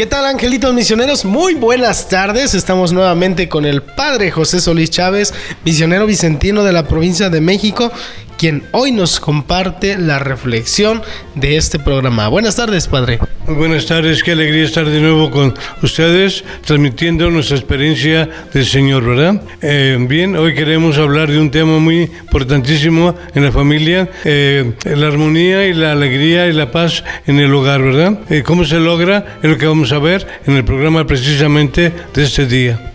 ¿Qué 0.00 0.06
tal 0.06 0.24
angelitos 0.24 0.72
misioneros? 0.72 1.26
Muy 1.26 1.56
buenas 1.56 2.08
tardes. 2.08 2.54
Estamos 2.54 2.90
nuevamente 2.90 3.50
con 3.50 3.66
el 3.66 3.82
Padre 3.82 4.30
José 4.30 4.58
Solís 4.58 4.88
Chávez, 4.88 5.34
misionero 5.62 6.06
vicentino 6.06 6.64
de 6.64 6.72
la 6.72 6.88
provincia 6.88 7.28
de 7.28 7.42
México, 7.42 7.92
quien 8.40 8.62
hoy 8.72 8.90
nos 8.90 9.20
comparte 9.20 9.98
la 9.98 10.18
reflexión 10.18 11.02
de 11.34 11.58
este 11.58 11.78
programa. 11.78 12.26
Buenas 12.28 12.56
tardes, 12.56 12.86
Padre. 12.86 13.18
Muy 13.46 13.54
buenas 13.54 13.84
tardes, 13.84 14.22
qué 14.22 14.32
alegría 14.32 14.64
estar 14.64 14.88
de 14.88 14.98
nuevo 14.98 15.30
con 15.30 15.52
ustedes, 15.82 16.42
transmitiendo 16.64 17.30
nuestra 17.30 17.58
experiencia 17.58 18.30
del 18.54 18.64
Señor, 18.64 19.04
¿verdad? 19.04 19.42
Eh, 19.60 19.98
bien, 20.08 20.36
hoy 20.36 20.54
queremos 20.54 20.96
hablar 20.96 21.30
de 21.30 21.38
un 21.38 21.50
tema 21.50 21.78
muy 21.80 22.04
importantísimo 22.04 23.14
en 23.34 23.44
la 23.44 23.52
familia, 23.52 24.08
eh, 24.24 24.72
la 24.84 25.08
armonía 25.08 25.66
y 25.66 25.74
la 25.74 25.92
alegría 25.92 26.46
y 26.46 26.54
la 26.54 26.70
paz 26.70 27.04
en 27.26 27.40
el 27.40 27.52
hogar, 27.52 27.82
¿verdad? 27.82 28.20
Eh, 28.30 28.42
¿Cómo 28.42 28.64
se 28.64 28.80
logra? 28.80 29.36
Es 29.42 29.50
lo 29.50 29.58
que 29.58 29.66
vamos 29.66 29.92
a 29.92 29.98
ver 29.98 30.26
en 30.46 30.56
el 30.56 30.64
programa 30.64 31.06
precisamente 31.06 31.92
de 32.14 32.24
este 32.24 32.46
día. 32.46 32.90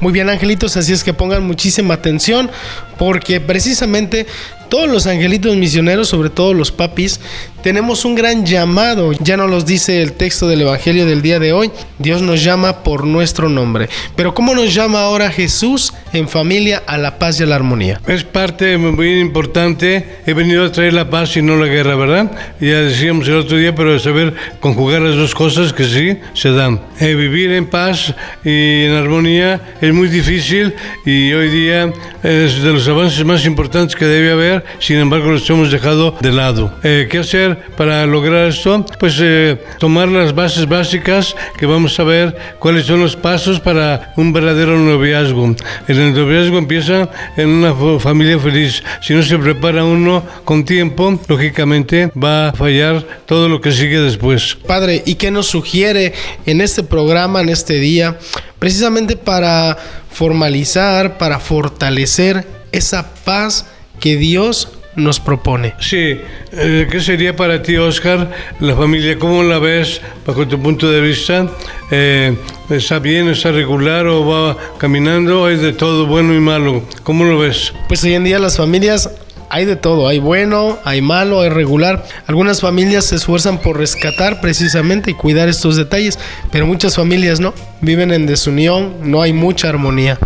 Muy 0.00 0.12
bien, 0.12 0.30
angelitos, 0.30 0.78
así 0.78 0.94
es 0.94 1.04
que 1.04 1.12
pongan 1.12 1.46
muchísima 1.46 1.94
atención 1.94 2.50
porque 2.98 3.38
precisamente 3.38 4.26
todos 4.70 4.88
los 4.88 5.06
angelitos 5.06 5.56
misioneros, 5.56 6.08
sobre 6.08 6.30
todo 6.30 6.54
los 6.54 6.72
papis, 6.72 7.20
tenemos 7.62 8.04
un 8.06 8.14
gran 8.14 8.46
llamado. 8.46 9.12
Ya 9.12 9.36
nos 9.36 9.50
los 9.50 9.66
dice 9.66 10.00
el 10.00 10.12
texto 10.14 10.48
del 10.48 10.62
Evangelio 10.62 11.04
del 11.04 11.20
día 11.20 11.38
de 11.38 11.52
hoy. 11.52 11.70
Dios 11.98 12.22
nos 12.22 12.42
llama 12.42 12.82
por 12.82 13.04
nuestro 13.04 13.48
nombre. 13.48 13.88
Pero 14.16 14.32
¿cómo 14.32 14.54
nos 14.54 14.72
llama 14.72 15.02
ahora 15.02 15.30
Jesús 15.30 15.92
en 16.12 16.28
familia 16.28 16.82
a 16.86 16.96
la 16.96 17.18
paz 17.18 17.38
y 17.38 17.42
a 17.42 17.46
la 17.46 17.56
armonía? 17.56 18.00
Es 18.06 18.24
parte 18.24 18.78
muy 18.78 19.20
importante. 19.20 20.20
He 20.24 20.32
venido 20.32 20.64
a 20.64 20.72
traer 20.72 20.94
la 20.94 21.10
paz 21.10 21.36
y 21.36 21.42
no 21.42 21.56
la 21.56 21.66
guerra, 21.66 21.96
¿verdad? 21.96 22.30
Ya 22.60 22.80
decíamos 22.80 23.28
el 23.28 23.36
otro 23.36 23.58
día, 23.58 23.74
pero 23.74 23.98
saber 23.98 24.34
conjugar 24.60 25.02
las 25.02 25.16
dos 25.16 25.34
cosas 25.34 25.72
que 25.72 25.84
sí 25.84 26.16
se 26.32 26.52
dan. 26.52 26.80
Eh, 27.00 27.14
vivir 27.14 27.52
en 27.52 27.66
paz 27.66 28.14
y 28.44 28.84
en 28.84 28.92
armonía 28.92 29.74
es 29.80 29.92
muy 29.92 30.08
difícil 30.08 30.74
y 31.04 31.32
hoy 31.32 31.48
día 31.48 31.92
es 32.22 32.62
de 32.62 32.72
los 32.72 32.88
avances 32.88 33.24
más 33.24 33.44
importantes 33.44 33.96
que 33.96 34.06
debe 34.06 34.32
haber 34.32 34.59
sin 34.78 34.98
embargo 34.98 35.30
los 35.30 35.48
hemos 35.50 35.70
dejado 35.70 36.16
de 36.20 36.32
lado. 36.32 36.72
Eh, 36.82 37.08
¿Qué 37.10 37.18
hacer 37.18 37.58
para 37.76 38.06
lograr 38.06 38.48
esto? 38.48 38.84
Pues 38.98 39.18
eh, 39.20 39.58
tomar 39.78 40.08
las 40.08 40.34
bases 40.34 40.68
básicas 40.68 41.34
que 41.58 41.66
vamos 41.66 41.98
a 41.98 42.04
ver 42.04 42.36
cuáles 42.58 42.86
son 42.86 43.00
los 43.00 43.16
pasos 43.16 43.60
para 43.60 44.12
un 44.16 44.32
verdadero 44.32 44.78
noviazgo. 44.78 45.54
El 45.88 46.14
noviazgo 46.14 46.58
empieza 46.58 47.08
en 47.36 47.48
una 47.48 47.74
familia 47.98 48.38
feliz. 48.38 48.82
Si 49.02 49.14
no 49.14 49.22
se 49.22 49.38
prepara 49.38 49.84
uno 49.84 50.24
con 50.44 50.64
tiempo, 50.64 51.18
lógicamente 51.28 52.10
va 52.16 52.48
a 52.48 52.52
fallar 52.52 53.04
todo 53.26 53.48
lo 53.48 53.60
que 53.60 53.72
sigue 53.72 54.00
después. 54.00 54.56
Padre, 54.66 55.02
¿y 55.06 55.14
qué 55.14 55.30
nos 55.30 55.46
sugiere 55.46 56.12
en 56.46 56.60
este 56.60 56.82
programa, 56.82 57.40
en 57.40 57.48
este 57.48 57.74
día, 57.74 58.18
precisamente 58.58 59.16
para 59.16 59.76
formalizar, 60.10 61.18
para 61.18 61.38
fortalecer 61.38 62.46
esa 62.72 63.14
paz 63.24 63.66
que 64.00 64.16
Dios 64.16 64.68
nos 64.96 65.20
propone. 65.20 65.74
Sí, 65.78 66.20
eh, 66.52 66.88
¿qué 66.90 67.00
sería 67.00 67.36
para 67.36 67.62
ti, 67.62 67.76
Oscar, 67.76 68.30
la 68.58 68.74
familia? 68.74 69.18
¿Cómo 69.18 69.42
la 69.42 69.58
ves 69.58 70.00
bajo 70.26 70.46
tu 70.48 70.60
punto 70.60 70.90
de 70.90 71.00
vista? 71.00 71.48
Eh, 71.90 72.36
¿Está 72.68 72.98
bien, 72.98 73.28
está 73.28 73.52
regular 73.52 74.06
o 74.06 74.26
va 74.26 74.56
caminando? 74.78 75.46
¿Hay 75.46 75.56
de 75.56 75.72
todo 75.72 76.06
bueno 76.06 76.34
y 76.34 76.40
malo? 76.40 76.82
¿Cómo 77.02 77.24
lo 77.24 77.38
ves? 77.38 77.72
Pues 77.88 78.02
hoy 78.04 78.14
en 78.14 78.24
día 78.24 78.38
las 78.38 78.56
familias 78.56 79.10
hay 79.48 79.64
de 79.64 79.76
todo, 79.76 80.06
hay 80.06 80.18
bueno, 80.18 80.78
hay 80.84 81.02
malo, 81.02 81.40
hay 81.40 81.50
regular. 81.50 82.04
Algunas 82.26 82.60
familias 82.60 83.06
se 83.06 83.16
esfuerzan 83.16 83.58
por 83.58 83.78
rescatar 83.78 84.40
precisamente 84.40 85.10
y 85.10 85.14
cuidar 85.14 85.48
estos 85.48 85.76
detalles, 85.76 86.18
pero 86.52 86.66
muchas 86.66 86.96
familias 86.96 87.40
no, 87.40 87.54
viven 87.80 88.12
en 88.12 88.26
desunión, 88.26 88.94
no 89.02 89.22
hay 89.22 89.32
mucha 89.32 89.68
armonía 89.68 90.18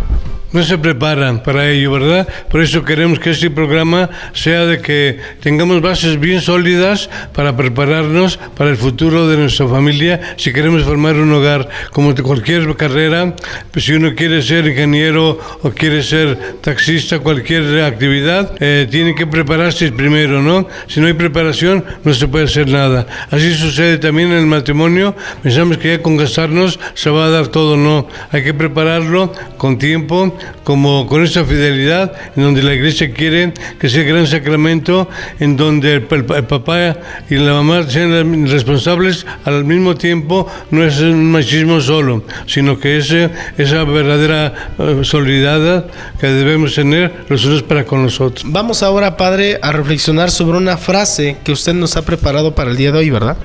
no 0.55 0.63
se 0.63 0.77
preparan 0.77 1.43
para 1.43 1.69
ello, 1.69 1.91
¿verdad? 1.91 2.27
Por 2.49 2.61
eso 2.61 2.85
queremos 2.85 3.19
que 3.19 3.31
este 3.31 3.49
programa 3.49 4.09
sea 4.31 4.65
de 4.65 4.79
que 4.79 5.19
tengamos 5.41 5.81
bases 5.81 6.17
bien 6.17 6.39
sólidas 6.39 7.09
para 7.33 7.57
prepararnos 7.57 8.37
para 8.55 8.69
el 8.69 8.77
futuro 8.77 9.27
de 9.27 9.35
nuestra 9.35 9.67
familia. 9.67 10.21
Si 10.37 10.53
queremos 10.53 10.83
formar 10.83 11.15
un 11.17 11.33
hogar 11.33 11.67
como 11.91 12.13
de 12.13 12.23
cualquier 12.23 12.73
carrera, 12.77 13.35
pues 13.71 13.83
si 13.83 13.93
uno 13.93 14.15
quiere 14.15 14.41
ser 14.41 14.65
ingeniero 14.65 15.37
o 15.61 15.71
quiere 15.71 16.01
ser 16.01 16.37
taxista, 16.61 17.19
cualquier 17.19 17.83
actividad, 17.83 18.53
eh, 18.61 18.87
tiene 18.89 19.13
que 19.13 19.27
prepararse 19.27 19.91
primero, 19.91 20.41
¿no? 20.41 20.69
Si 20.87 21.01
no 21.01 21.07
hay 21.07 21.13
preparación, 21.13 21.83
no 22.05 22.13
se 22.13 22.29
puede 22.29 22.45
hacer 22.45 22.69
nada. 22.69 23.05
Así 23.29 23.53
sucede 23.55 23.97
también 23.97 24.31
en 24.31 24.37
el 24.37 24.45
matrimonio. 24.45 25.17
Pensamos 25.43 25.77
que 25.79 25.97
ya 25.97 26.01
con 26.01 26.15
casarnos 26.15 26.79
se 26.93 27.09
va 27.09 27.25
a 27.25 27.29
dar 27.29 27.49
todo, 27.49 27.75
no. 27.75 28.07
Hay 28.31 28.41
que 28.41 28.53
prepararlo 28.53 29.33
con 29.57 29.77
tiempo 29.77 30.37
como 30.63 31.07
con 31.07 31.23
esa 31.23 31.45
fidelidad 31.45 32.13
en 32.35 32.43
donde 32.43 32.63
la 32.63 32.73
iglesia 32.73 33.13
quiere 33.13 33.53
que 33.79 33.89
sea 33.89 34.01
el 34.01 34.07
gran 34.07 34.27
sacramento, 34.27 35.07
en 35.39 35.57
donde 35.57 35.93
el, 35.93 36.03
papá 36.25 36.97
y 37.29 37.35
la 37.35 37.53
mamá 37.53 37.83
sean 37.89 38.47
responsables 38.47 39.25
al 39.45 39.65
mismo 39.65 39.95
tiempo, 39.95 40.47
no 40.71 40.83
es 40.83 40.99
un 40.99 41.31
machismo 41.31 41.79
solo, 41.81 42.23
sino 42.47 42.79
que 42.79 42.97
es 42.97 43.11
esa 43.57 43.83
verdadera 43.83 44.71
uh, 44.77 45.03
solidaridad 45.03 45.85
que 46.19 46.27
debemos 46.27 46.75
tener 46.75 47.25
los 47.29 47.45
unos 47.45 47.63
para 47.63 47.85
con 47.85 48.03
los 48.03 48.19
otros. 48.19 48.43
Vamos 48.45 48.83
ahora, 48.83 49.17
Padre, 49.17 49.59
a 49.61 49.71
reflexionar 49.71 50.31
sobre 50.31 50.57
una 50.57 50.77
frase 50.77 51.37
que 51.43 51.51
usted 51.51 51.73
nos 51.73 51.95
ha 51.97 52.03
preparado 52.03 52.55
para 52.55 52.71
el 52.71 52.77
día 52.77 52.91
de 52.91 52.99
hoy, 52.99 53.09
¿verdad? 53.09 53.37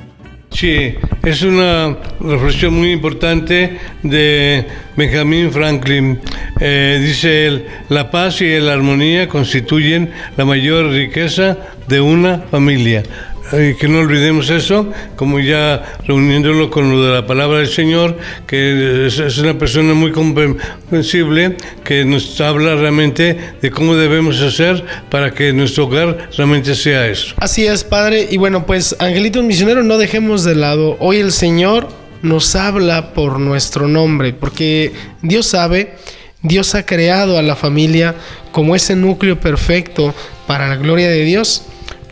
Sí, 0.53 0.95
es 1.23 1.43
una 1.43 1.97
reflexión 2.21 2.75
muy 2.75 2.91
importante 2.91 3.79
de 4.03 4.67
Benjamin 4.97 5.51
Franklin. 5.53 6.21
Eh, 6.61 6.99
dice 7.01 7.47
él, 7.47 7.67
la 7.89 8.11
paz 8.11 8.41
y 8.43 8.59
la 8.59 8.73
armonía 8.73 9.29
constituyen 9.29 10.11
la 10.37 10.45
mayor 10.45 10.91
riqueza 10.91 11.57
de 11.87 12.01
una 12.01 12.39
familia 12.51 13.03
que 13.51 13.89
no 13.89 13.99
olvidemos 13.99 14.49
eso, 14.51 14.93
como 15.17 15.41
ya 15.41 15.97
reuniéndolo 16.07 16.71
con 16.71 16.91
lo 16.91 17.05
de 17.05 17.15
la 17.15 17.27
palabra 17.27 17.59
del 17.59 17.69
Señor, 17.69 18.17
que 18.47 19.07
es, 19.07 19.39
una 19.39 19.59
persona 19.59 19.93
muy 19.95 20.13
comprensible, 20.13 21.57
que 21.85 22.05
nos 22.05 22.41
habla 22.41 22.77
realmente 22.77 23.39
de 23.61 23.71
cómo 23.71 23.97
debemos 23.97 24.41
hacer 24.41 24.85
para 25.11 25.33
que 25.33 25.53
nuestro 25.53 25.85
hogar 25.85 26.31
realmente 26.37 26.75
sea 26.75 27.07
eso. 27.09 27.35
Así 27.39 27.67
es, 27.67 27.83
Padre. 27.83 28.29
Y 28.31 28.37
bueno, 28.37 28.67
pues, 28.67 28.95
Angelito 28.99 29.43
Misionero, 29.43 29.83
no 29.83 29.99
dejemos 29.99 30.45
de 30.45 30.55
lado. 30.55 30.97
Hoy 31.01 31.17
el 31.17 31.33
Señor 31.33 31.89
nos 32.23 32.55
habla 32.55 33.15
por 33.15 33.41
nuestro 33.41 33.89
nombre, 33.89 34.33
porque 34.33 34.93
Dios 35.23 35.47
sabe, 35.47 35.97
Dios 36.43 36.75
ha 36.75 36.87
creado 36.87 37.39
a 37.39 37.43
la 37.43 37.57
familia 37.57 38.15
como 38.53 38.77
ese 38.77 38.95
núcleo 38.95 39.41
perfecto 39.41 40.15
para 40.47 40.69
la 40.69 40.77
gloria 40.77 41.09
de 41.09 41.25
Dios. 41.25 41.65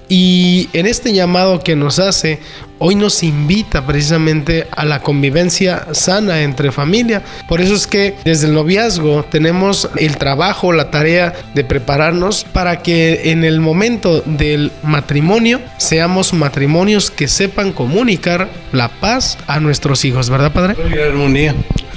Y 0.08 0.68
en 0.72 0.86
este 0.86 1.12
llamado 1.12 1.60
que 1.60 1.76
nos 1.76 1.98
hace, 1.98 2.40
hoy 2.78 2.94
nos 2.94 3.22
invita 3.22 3.86
precisamente 3.86 4.66
a 4.70 4.84
la 4.84 5.00
convivencia 5.00 5.88
sana 5.92 6.42
entre 6.42 6.72
familia. 6.72 7.22
Por 7.46 7.60
eso 7.60 7.74
es 7.74 7.86
que 7.86 8.14
desde 8.24 8.46
el 8.46 8.54
noviazgo 8.54 9.24
tenemos 9.24 9.90
el 9.96 10.16
trabajo, 10.16 10.72
la 10.72 10.90
tarea 10.90 11.34
de 11.54 11.64
prepararnos 11.64 12.44
para 12.44 12.82
que 12.82 13.30
en 13.30 13.44
el 13.44 13.60
momento 13.60 14.22
del 14.22 14.72
matrimonio 14.82 15.60
seamos 15.76 16.32
matrimonios 16.32 17.10
que 17.10 17.28
sepan 17.28 17.72
comunicar 17.72 18.48
la 18.72 18.88
paz 18.88 19.38
a 19.46 19.60
nuestros 19.60 20.04
hijos, 20.04 20.30
¿verdad, 20.30 20.52
Padre? 20.52 20.74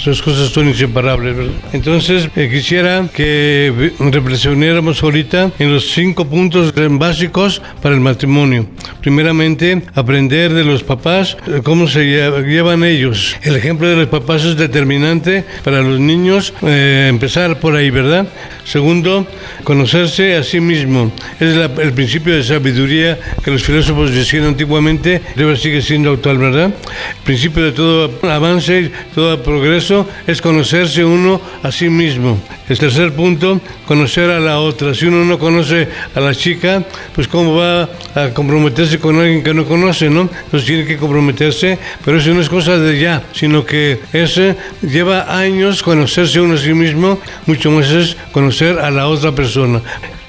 Esas 0.01 0.19
cosas 0.23 0.49
son 0.49 0.67
inseparables, 0.67 1.37
¿verdad? 1.37 1.53
Entonces, 1.73 2.27
eh, 2.35 2.49
quisiera 2.51 3.07
que 3.13 3.91
reflexionáramos 3.99 5.03
ahorita 5.03 5.51
en 5.59 5.71
los 5.71 5.91
cinco 5.91 6.25
puntos 6.25 6.73
básicos 6.73 7.61
para 7.83 7.93
el 7.93 8.01
matrimonio. 8.01 8.65
Primeramente, 8.99 9.83
aprender 9.93 10.55
de 10.55 10.63
los 10.63 10.81
papás 10.81 11.37
eh, 11.45 11.61
cómo 11.63 11.87
se 11.87 12.03
llevan 12.03 12.83
ellos. 12.83 13.35
El 13.43 13.55
ejemplo 13.55 13.87
de 13.87 13.95
los 13.95 14.07
papás 14.07 14.43
es 14.43 14.57
determinante 14.57 15.45
para 15.63 15.83
los 15.83 15.99
niños, 15.99 16.51
eh, 16.63 17.05
empezar 17.07 17.59
por 17.59 17.75
ahí, 17.75 17.91
¿verdad? 17.91 18.27
Segundo, 18.65 19.27
conocerse 19.63 20.35
a 20.35 20.41
sí 20.41 20.59
mismo. 20.59 21.11
Es 21.39 21.55
el 21.55 21.93
principio 21.93 22.35
de 22.35 22.41
sabiduría 22.41 23.19
que 23.43 23.51
los 23.51 23.61
filósofos 23.61 24.11
decían 24.11 24.45
antiguamente, 24.45 25.21
debe 25.35 25.55
sigue 25.57 25.83
siendo 25.83 26.13
actual, 26.13 26.39
¿verdad? 26.39 26.65
El 26.65 27.23
principio 27.23 27.63
de 27.65 27.71
todo 27.71 28.09
avance, 28.27 28.89
todo 29.13 29.43
progreso 29.43 29.90
es 30.27 30.41
conocerse 30.41 31.03
uno 31.03 31.41
a 31.63 31.71
sí 31.71 31.89
mismo. 31.89 32.37
El 32.69 32.77
tercer 32.77 33.13
punto, 33.13 33.59
conocer 33.85 34.29
a 34.29 34.39
la 34.39 34.59
otra. 34.59 34.93
Si 34.93 35.05
uno 35.05 35.25
no 35.25 35.37
conoce 35.37 35.87
a 36.15 36.19
la 36.19 36.33
chica, 36.33 36.83
pues 37.13 37.27
cómo 37.27 37.55
va 37.55 37.89
a 38.15 38.29
comprometerse 38.33 38.99
con 38.99 39.19
alguien 39.19 39.43
que 39.43 39.53
no 39.53 39.65
conoce, 39.65 40.09
¿no? 40.09 40.29
Entonces 40.45 40.65
tiene 40.65 40.85
que 40.85 40.97
comprometerse, 40.97 41.77
pero 42.05 42.17
eso 42.17 42.33
no 42.33 42.41
es 42.41 42.49
cosa 42.49 42.77
de 42.77 42.99
ya, 42.99 43.23
sino 43.33 43.65
que 43.65 43.99
ese 44.13 44.55
lleva 44.81 45.35
años 45.35 45.83
conocerse 45.83 46.39
uno 46.39 46.55
a 46.55 46.57
sí 46.57 46.73
mismo, 46.73 47.19
mucho 47.45 47.71
más 47.71 47.89
es 47.89 48.15
conocer 48.31 48.79
a 48.79 48.89
la 48.91 49.07
otra 49.07 49.31
persona 49.31 49.81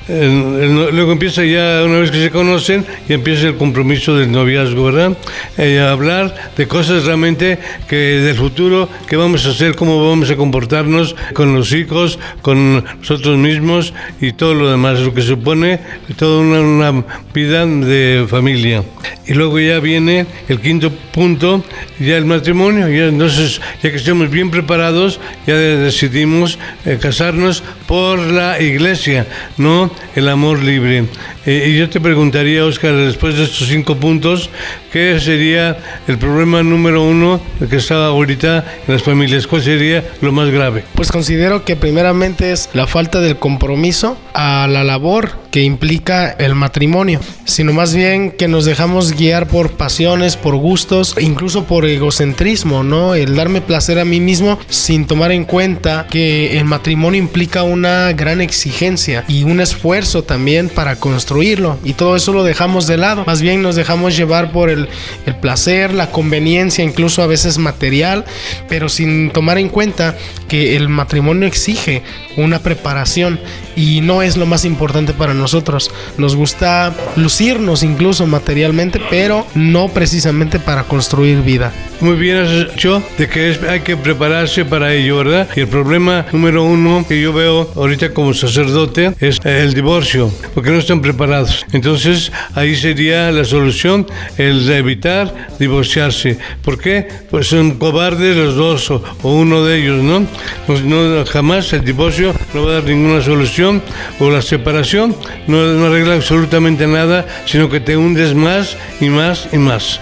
luego 0.08 1.12
empieza 1.12 1.44
ya, 1.44 1.82
una 1.84 1.98
vez 2.00 2.10
que 2.10 2.22
se 2.22 2.30
conocen, 2.30 2.84
y 3.08 3.12
empieza 3.12 3.48
el 3.48 3.56
compromiso 3.56 4.16
del 4.16 4.32
noviazgo, 4.32 4.84
¿verdad? 4.84 5.16
Eh, 5.58 5.80
hablar 5.80 6.52
de 6.56 6.66
cosas 6.66 7.04
realmente 7.04 7.58
que 7.88 7.96
del 7.96 8.36
futuro, 8.36 8.88
qué 9.06 9.16
vamos 9.16 9.46
a 9.46 9.50
hacer, 9.50 9.74
cómo 9.76 10.08
vamos 10.08 10.30
a 10.30 10.36
comportarnos 10.36 11.14
con 11.34 11.54
los 11.54 11.72
hijos, 11.72 12.18
con 12.42 12.84
nosotros 13.00 13.38
mismos 13.38 13.94
y 14.20 14.32
todo 14.32 14.54
lo 14.54 14.70
demás, 14.70 15.00
lo 15.00 15.14
que 15.14 15.22
supone 15.22 15.80
toda 16.16 16.40
una, 16.40 16.60
una 16.60 17.04
vida 17.32 17.66
de 17.66 18.26
familia. 18.28 18.82
Y 19.26 19.34
luego 19.34 19.60
ya 19.60 19.78
viene 19.80 20.26
el 20.48 20.60
quinto 20.60 20.90
punto, 20.90 21.64
ya 22.00 22.16
el 22.16 22.24
matrimonio, 22.24 22.88
ya 22.88 23.06
entonces, 23.06 23.60
ya 23.82 23.90
que 23.90 23.96
estemos 23.96 24.30
bien 24.30 24.50
preparados, 24.50 25.20
ya 25.46 25.54
decidimos 25.54 26.58
eh, 26.84 26.98
casarnos 27.00 27.62
por 27.86 28.18
la 28.18 28.60
iglesia, 28.60 29.26
no 29.56 29.90
el 30.14 30.28
amor 30.28 30.62
libre. 30.62 31.04
Eh, 31.46 31.70
y 31.70 31.78
yo 31.78 31.90
te 31.90 32.00
preguntaría, 32.00 32.64
Oscar, 32.64 32.94
después 32.94 33.36
de 33.36 33.44
estos 33.44 33.68
cinco 33.68 33.96
puntos, 33.96 34.50
¿qué 34.92 35.18
sería 35.20 35.76
el 36.06 36.18
problema 36.18 36.62
número 36.62 37.02
uno 37.02 37.40
que 37.68 37.76
está 37.76 38.06
ahorita 38.06 38.64
en 38.86 38.94
las 38.94 39.02
familias? 39.02 39.46
¿Cuál 39.46 39.62
sería 39.62 40.04
lo 40.20 40.32
más 40.32 40.50
grave? 40.50 40.84
Pues 40.94 41.10
considero 41.10 41.64
que 41.64 41.76
primeramente 41.76 42.52
es 42.52 42.70
la 42.74 42.86
falta 42.86 43.20
del 43.20 43.36
compromiso 43.38 44.16
a 44.34 44.68
la 44.68 44.84
labor 44.84 45.42
que 45.50 45.62
implica 45.62 46.30
el 46.30 46.54
matrimonio, 46.54 47.20
sino 47.44 47.74
más 47.74 47.94
bien 47.94 48.30
que 48.30 48.48
nos 48.48 48.64
dejamos 48.64 49.12
guiar 49.12 49.48
por 49.48 49.72
pasiones, 49.72 50.36
por 50.36 50.56
gustos, 50.56 51.14
incluso 51.20 51.64
por 51.64 51.84
egocentrismo, 51.84 52.82
¿no? 52.82 53.14
El 53.14 53.34
darme 53.36 53.60
placer 53.60 53.98
a 53.98 54.06
mí 54.06 54.18
mismo 54.18 54.58
sin 54.68 55.06
tomar 55.06 55.30
en 55.30 55.44
cuenta 55.44 56.06
que 56.10 56.58
el 56.58 56.64
matrimonio 56.64 57.20
implica 57.20 57.64
una 57.64 58.12
gran 58.12 58.40
exigencia 58.40 59.24
y 59.28 59.42
un 59.42 59.60
esfuerzo 59.60 59.81
esfuerzo 59.82 60.22
también 60.22 60.68
para 60.68 60.94
construirlo 60.94 61.76
y 61.82 61.94
todo 61.94 62.14
eso 62.14 62.32
lo 62.32 62.44
dejamos 62.44 62.86
de 62.86 62.96
lado. 62.98 63.24
Más 63.26 63.42
bien 63.42 63.62
nos 63.62 63.74
dejamos 63.74 64.16
llevar 64.16 64.52
por 64.52 64.70
el, 64.70 64.88
el 65.26 65.34
placer, 65.34 65.92
la 65.92 66.08
conveniencia, 66.12 66.84
incluso 66.84 67.20
a 67.20 67.26
veces 67.26 67.58
material, 67.58 68.24
pero 68.68 68.88
sin 68.88 69.30
tomar 69.30 69.58
en 69.58 69.68
cuenta 69.68 70.16
que 70.46 70.76
el 70.76 70.88
matrimonio 70.88 71.48
exige 71.48 72.04
una 72.36 72.60
preparación 72.60 73.40
y 73.74 74.02
no 74.02 74.22
es 74.22 74.36
lo 74.36 74.46
más 74.46 74.64
importante 74.64 75.14
para 75.14 75.34
nosotros. 75.34 75.90
Nos 76.16 76.36
gusta 76.36 76.94
lucirnos 77.16 77.82
incluso 77.82 78.24
materialmente, 78.28 79.00
pero 79.10 79.44
no 79.56 79.88
precisamente 79.88 80.60
para 80.60 80.84
construir 80.84 81.42
vida. 81.42 81.72
Muy 82.00 82.14
bien 82.16 82.36
has 82.36 82.50
dicho 82.74 83.02
de 83.18 83.28
que 83.28 83.50
es- 83.50 83.62
hay 83.64 83.80
que 83.80 83.96
prepararse 83.96 84.64
para 84.64 84.92
ello, 84.94 85.16
¿verdad? 85.18 85.48
Y 85.56 85.60
el 85.60 85.68
problema 85.68 86.26
número 86.32 86.62
uno 86.64 87.04
que 87.08 87.20
yo 87.20 87.32
veo 87.32 87.68
ahorita 87.74 88.12
como 88.14 88.32
sacerdote 88.34 89.14
es 89.20 89.40
el 89.44 89.71
divorcio, 89.74 90.32
porque 90.54 90.70
no 90.70 90.78
están 90.78 91.00
preparados. 91.00 91.64
Entonces 91.72 92.32
ahí 92.54 92.76
sería 92.76 93.30
la 93.32 93.44
solución 93.44 94.06
el 94.38 94.66
de 94.66 94.78
evitar 94.78 95.48
divorciarse. 95.58 96.38
¿Por 96.62 96.78
qué? 96.78 97.08
Pues 97.30 97.48
son 97.48 97.78
cobardes 97.78 98.37
los 98.37 98.56
dos 98.56 98.90
o, 98.90 99.02
uno 99.22 99.64
de 99.64 99.78
ellos, 99.78 100.02
¿no? 100.02 100.26
Pues 100.66 100.82
no 100.82 101.24
jamás 101.26 101.72
el 101.72 101.85
divorcio 101.85 102.35
no 102.54 102.64
va 102.64 102.72
a 102.72 102.74
dar 102.74 102.85
ninguna 102.85 103.22
solución 103.22 103.82
o 104.18 104.30
la 104.30 104.42
separación 104.42 105.16
no, 105.46 105.74
no 105.74 105.87
arregla 105.87 106.14
absolutamente 106.14 106.87
nada, 106.87 107.26
sino 107.46 107.68
que 107.68 107.80
te 107.80 107.96
hundes 107.96 108.35
más 108.35 108.76
y 109.00 109.08
más 109.08 109.48
y 109.52 109.58
más. 109.58 110.00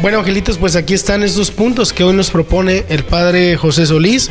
Bueno, 0.00 0.18
angelitos, 0.18 0.58
pues 0.58 0.74
aquí 0.74 0.94
están 0.94 1.22
estos 1.22 1.50
puntos 1.50 1.92
que 1.92 2.02
hoy 2.02 2.14
nos 2.14 2.30
propone 2.30 2.84
el 2.88 3.04
padre 3.04 3.56
José 3.56 3.86
Solís. 3.86 4.30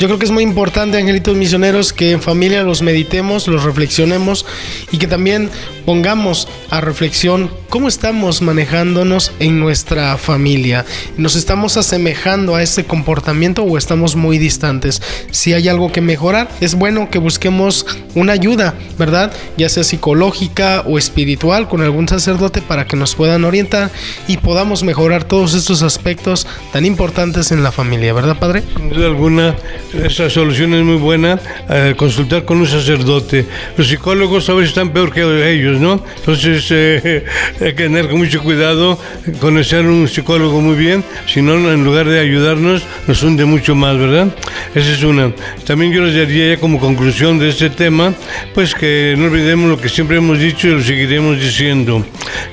Yo 0.00 0.08
creo 0.08 0.18
que 0.18 0.24
es 0.24 0.32
muy 0.32 0.42
importante, 0.42 0.98
angelitos 0.98 1.36
misioneros, 1.36 1.92
que 1.92 2.10
en 2.10 2.20
familia 2.20 2.64
los 2.64 2.82
meditemos, 2.82 3.46
los 3.46 3.62
reflexionemos 3.62 4.44
y 4.90 4.98
que 4.98 5.06
también 5.06 5.48
pongamos 5.84 6.48
a 6.70 6.80
reflexión 6.80 7.50
cómo 7.68 7.88
estamos 7.88 8.42
manejándonos 8.42 9.32
en 9.38 9.58
nuestra 9.58 10.16
familia. 10.18 10.84
¿Nos 11.16 11.36
estamos 11.36 11.76
asemejando 11.76 12.54
a 12.54 12.62
ese 12.62 12.84
comportamiento 12.84 13.62
o 13.62 13.78
estamos 13.78 14.16
muy 14.16 14.38
distantes? 14.38 15.00
Si 15.30 15.52
hay 15.52 15.68
algo 15.68 15.90
que 15.90 16.00
mejorar, 16.00 16.48
es 16.60 16.74
bueno 16.74 17.08
que 17.10 17.18
busquemos 17.18 17.86
una 18.14 18.32
ayuda, 18.32 18.74
¿verdad? 18.98 19.32
Ya 19.56 19.68
sea 19.68 19.84
psicológica 19.84 20.82
o 20.86 20.98
espiritual 20.98 21.68
con 21.68 21.82
algún 21.82 22.08
sacerdote 22.08 22.60
para 22.60 22.86
que 22.86 22.96
nos 22.96 23.14
puedan 23.14 23.44
orientar 23.44 23.90
y 24.28 24.36
podamos 24.36 24.82
mejorar 24.82 25.24
todos 25.24 25.54
estos 25.54 25.82
aspectos 25.82 26.46
tan 26.72 26.84
importantes 26.84 27.52
en 27.52 27.62
la 27.62 27.72
familia, 27.72 28.12
¿verdad, 28.12 28.38
Padre? 28.38 28.62
Sin 28.76 28.90
duda 28.90 29.06
alguna, 29.06 29.54
esa 29.94 30.28
solución 30.28 30.74
es 30.74 30.84
muy 30.84 30.96
buena, 30.96 31.40
eh, 31.70 31.94
consultar 31.96 32.44
con 32.44 32.58
un 32.58 32.66
sacerdote. 32.66 33.46
Los 33.76 33.88
psicólogos 33.88 34.48
a 34.48 34.54
veces 34.54 34.70
están 34.70 34.92
peor 34.92 35.12
que 35.12 35.22
ellos, 35.52 35.71
¿no? 35.78 36.04
Entonces 36.16 36.66
eh, 36.70 37.24
hay 37.60 37.74
que 37.74 37.84
tener 37.84 38.12
mucho 38.14 38.42
cuidado, 38.42 38.98
conocer 39.40 39.86
un 39.86 40.08
psicólogo 40.08 40.60
muy 40.60 40.76
bien, 40.76 41.04
si 41.26 41.42
no, 41.42 41.54
en 41.70 41.84
lugar 41.84 42.08
de 42.08 42.20
ayudarnos, 42.20 42.82
nos 43.06 43.22
hunde 43.22 43.44
mucho 43.44 43.74
más, 43.74 43.96
¿verdad? 43.96 44.28
Esa 44.74 44.92
es 44.92 45.02
una. 45.02 45.32
También 45.66 45.92
yo 45.92 46.02
les 46.02 46.14
diría 46.14 46.54
ya 46.54 46.60
como 46.60 46.78
conclusión 46.78 47.38
de 47.38 47.48
este 47.48 47.70
tema, 47.70 48.14
pues 48.54 48.74
que 48.74 49.14
no 49.18 49.26
olvidemos 49.26 49.68
lo 49.68 49.80
que 49.80 49.88
siempre 49.88 50.16
hemos 50.16 50.38
dicho 50.38 50.68
y 50.68 50.72
lo 50.72 50.82
seguiremos 50.82 51.40
diciendo, 51.40 52.04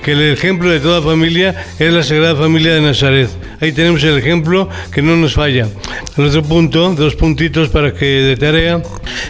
que 0.03 0.11
el 0.11 0.21
ejemplo 0.33 0.69
de 0.69 0.79
toda 0.79 1.01
familia 1.01 1.55
es 1.79 1.93
la 1.93 2.03
Sagrada 2.03 2.35
Familia 2.35 2.73
de 2.73 2.81
Nazaret. 2.81 3.29
Ahí 3.61 3.71
tenemos 3.71 4.03
el 4.03 4.17
ejemplo 4.17 4.69
que 4.91 5.01
no 5.01 5.17
nos 5.17 5.33
falla. 5.33 5.67
El 6.17 6.25
otro 6.25 6.43
punto, 6.43 6.93
dos 6.95 7.15
puntitos 7.15 7.69
para 7.69 7.93
que 7.93 8.05
de 8.05 8.37
tarea, 8.37 8.81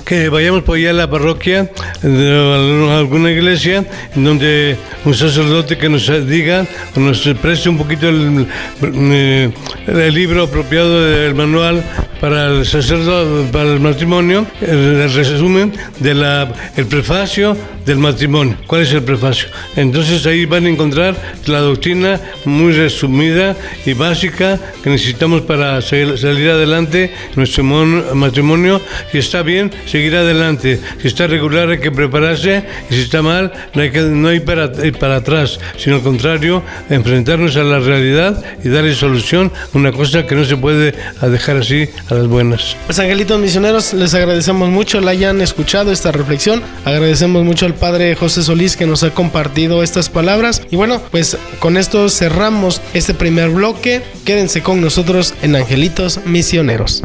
que 0.09 0.27
vayamos 0.27 0.63
por 0.63 0.75
allá 0.77 0.89
a 0.89 0.93
la 0.93 1.07
parroquia, 1.07 1.69
de 2.01 2.97
alguna 2.97 3.29
iglesia, 3.29 3.85
donde 4.15 4.75
un 5.05 5.13
sacerdote 5.13 5.77
que 5.77 5.87
nos 5.87 6.09
diga 6.27 6.65
nos 6.95 7.19
preste 7.39 7.69
un 7.69 7.77
poquito 7.77 8.09
el, 8.09 8.47
eh, 8.81 9.51
el 9.85 10.13
libro 10.15 10.45
apropiado 10.45 11.05
del 11.05 11.35
manual 11.35 11.83
para 12.19 12.47
el 12.47 12.65
sacerdote, 12.65 13.51
para 13.51 13.71
el 13.71 13.79
matrimonio, 13.79 14.47
el, 14.61 14.99
el 14.99 15.13
resumen 15.13 15.73
de 15.99 16.13
la, 16.15 16.51
el 16.75 16.87
prefacio 16.87 17.55
del 17.85 17.97
matrimonio. 17.99 18.57
¿Cuál 18.65 18.81
es 18.81 18.91
el 18.93 19.03
prefacio? 19.03 19.47
Entonces 19.75 20.25
ahí 20.25 20.45
van 20.45 20.65
a 20.65 20.69
encontrar 20.69 21.15
la 21.45 21.59
doctrina 21.59 22.19
muy 22.45 22.73
resumida 22.73 23.55
y 23.85 23.93
básica 23.93 24.59
que 24.83 24.89
necesitamos 24.89 25.41
para 25.41 25.81
salir 25.81 26.49
adelante 26.49 27.11
nuestro 27.35 27.63
mon- 27.63 28.17
matrimonio. 28.17 28.81
Si 29.11 29.19
está 29.19 29.43
bien, 29.43 29.71
seguir 29.99 30.15
adelante. 30.15 30.79
Si 31.01 31.09
está 31.09 31.27
regular, 31.27 31.69
hay 31.69 31.79
que 31.79 31.91
prepararse. 31.91 32.63
Y 32.89 32.93
si 32.93 33.01
está 33.01 33.21
mal, 33.21 33.51
no 33.73 33.81
hay, 33.81 33.91
que, 33.91 33.99
no 33.99 34.29
hay 34.29 34.39
para, 34.39 34.71
ir 34.85 34.97
para 34.97 35.17
atrás, 35.17 35.59
sino 35.77 35.97
al 35.97 36.01
contrario, 36.01 36.63
enfrentarnos 36.89 37.57
a 37.57 37.63
la 37.63 37.79
realidad 37.79 38.41
y 38.63 38.69
darle 38.69 38.95
solución 38.95 39.51
a 39.73 39.77
una 39.77 39.91
cosa 39.91 40.25
que 40.25 40.35
no 40.35 40.45
se 40.45 40.55
puede 40.55 40.93
dejar 41.21 41.57
así 41.57 41.89
a 42.09 42.13
las 42.13 42.27
buenas. 42.27 42.77
Pues 42.85 42.97
angelitos 42.99 43.37
misioneros, 43.41 43.93
les 43.93 44.13
agradecemos 44.13 44.69
mucho 44.69 45.01
la 45.01 45.11
hayan 45.11 45.41
escuchado 45.41 45.91
esta 45.91 46.13
reflexión. 46.13 46.61
Agradecemos 46.85 47.43
mucho 47.43 47.65
al 47.65 47.73
padre 47.73 48.15
José 48.15 48.41
Solís 48.41 48.77
que 48.77 48.85
nos 48.85 49.03
ha 49.03 49.11
compartido 49.11 49.83
estas 49.83 50.07
palabras. 50.07 50.61
Y 50.71 50.77
bueno, 50.77 51.01
pues 51.11 51.37
con 51.59 51.75
esto 51.75 52.07
cerramos 52.07 52.81
este 52.93 53.13
primer 53.13 53.49
bloque. 53.49 54.01
Quédense 54.23 54.63
con 54.63 54.79
nosotros 54.79 55.33
en 55.41 55.57
Angelitos 55.57 56.21
Misioneros. 56.25 57.03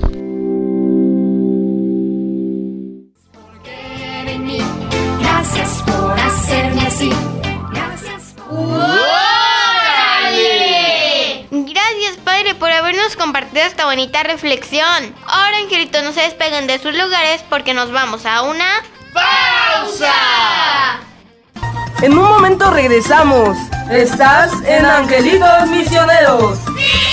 Compartido 13.34 13.66
esta 13.66 13.86
bonita 13.86 14.22
reflexión. 14.22 15.12
Ahora, 15.26 15.56
angelitos, 15.64 16.04
no 16.04 16.12
se 16.12 16.20
despeguen 16.20 16.68
de 16.68 16.78
sus 16.78 16.94
lugares 16.96 17.42
porque 17.50 17.74
nos 17.74 17.90
vamos 17.90 18.26
a 18.26 18.42
una... 18.42 18.64
¡Pausa! 19.12 21.00
En 22.00 22.16
un 22.16 22.28
momento 22.28 22.70
regresamos. 22.70 23.58
Estás 23.90 24.52
en 24.64 24.86
Angelitos 24.86 25.66
Misioneros. 25.68 26.60
Yo 26.64 27.03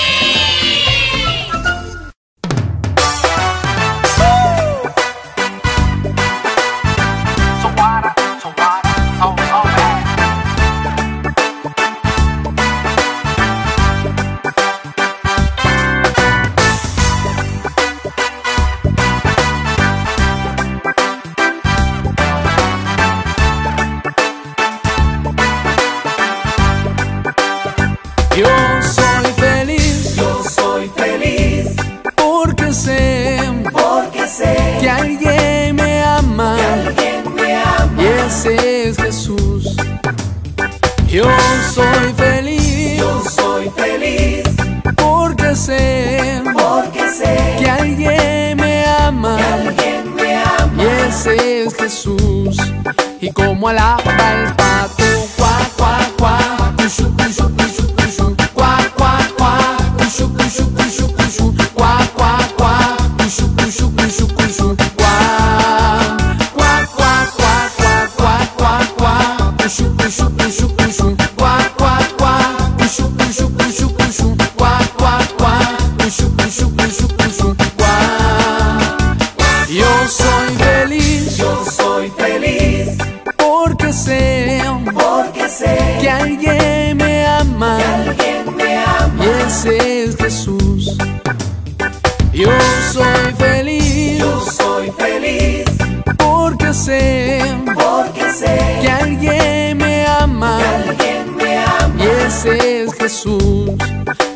Porque 96.16 96.72
sé, 96.72 97.40
que 98.80 98.90
alguien 98.90 99.78
me 99.78 100.06
ama. 100.06 100.58
Alguien 100.58 101.36
me 101.36 101.58
ama. 101.58 101.94
Y 101.98 102.26
ese 102.26 102.84
es 102.84 102.94
Jesús. 102.94 103.70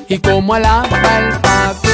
Y 0.08 0.18
como 0.18 0.54
alaba 0.54 1.00
el 1.18 1.40
Padre 1.40 1.85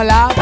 Tómala. 0.00 0.39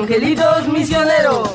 Angelitos 0.00 0.66
Misioneros. 0.68 1.50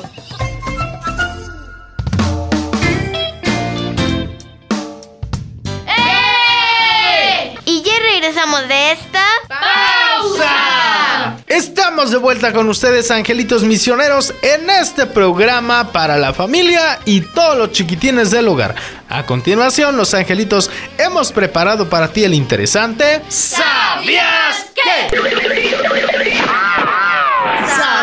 Y 7.64 7.82
ya 7.82 7.92
regresamos 7.98 8.68
de 8.68 8.92
esta 8.92 9.24
¡Pausa! 9.48 11.36
Estamos 11.48 12.12
de 12.12 12.18
vuelta 12.18 12.52
con 12.52 12.68
ustedes, 12.68 13.10
angelitos 13.10 13.64
misioneros, 13.64 14.32
en 14.42 14.70
este 14.70 15.06
programa 15.06 15.90
para 15.90 16.16
la 16.16 16.32
familia 16.32 17.00
y 17.04 17.22
todos 17.22 17.58
los 17.58 17.72
chiquitines 17.72 18.30
del 18.30 18.46
hogar. 18.46 18.76
A 19.08 19.26
continuación, 19.26 19.96
los 19.96 20.14
angelitos 20.14 20.70
hemos 20.98 21.32
preparado 21.32 21.90
para 21.90 22.12
ti 22.12 22.22
el 22.22 22.34
interesante. 22.34 23.22
¿Sabías 23.28 24.66
qué? 24.72 25.16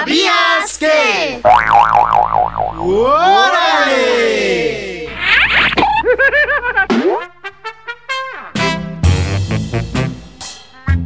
¿Sabías 0.03 0.77
que? 0.79 1.39
¡Órale! 2.77 4.33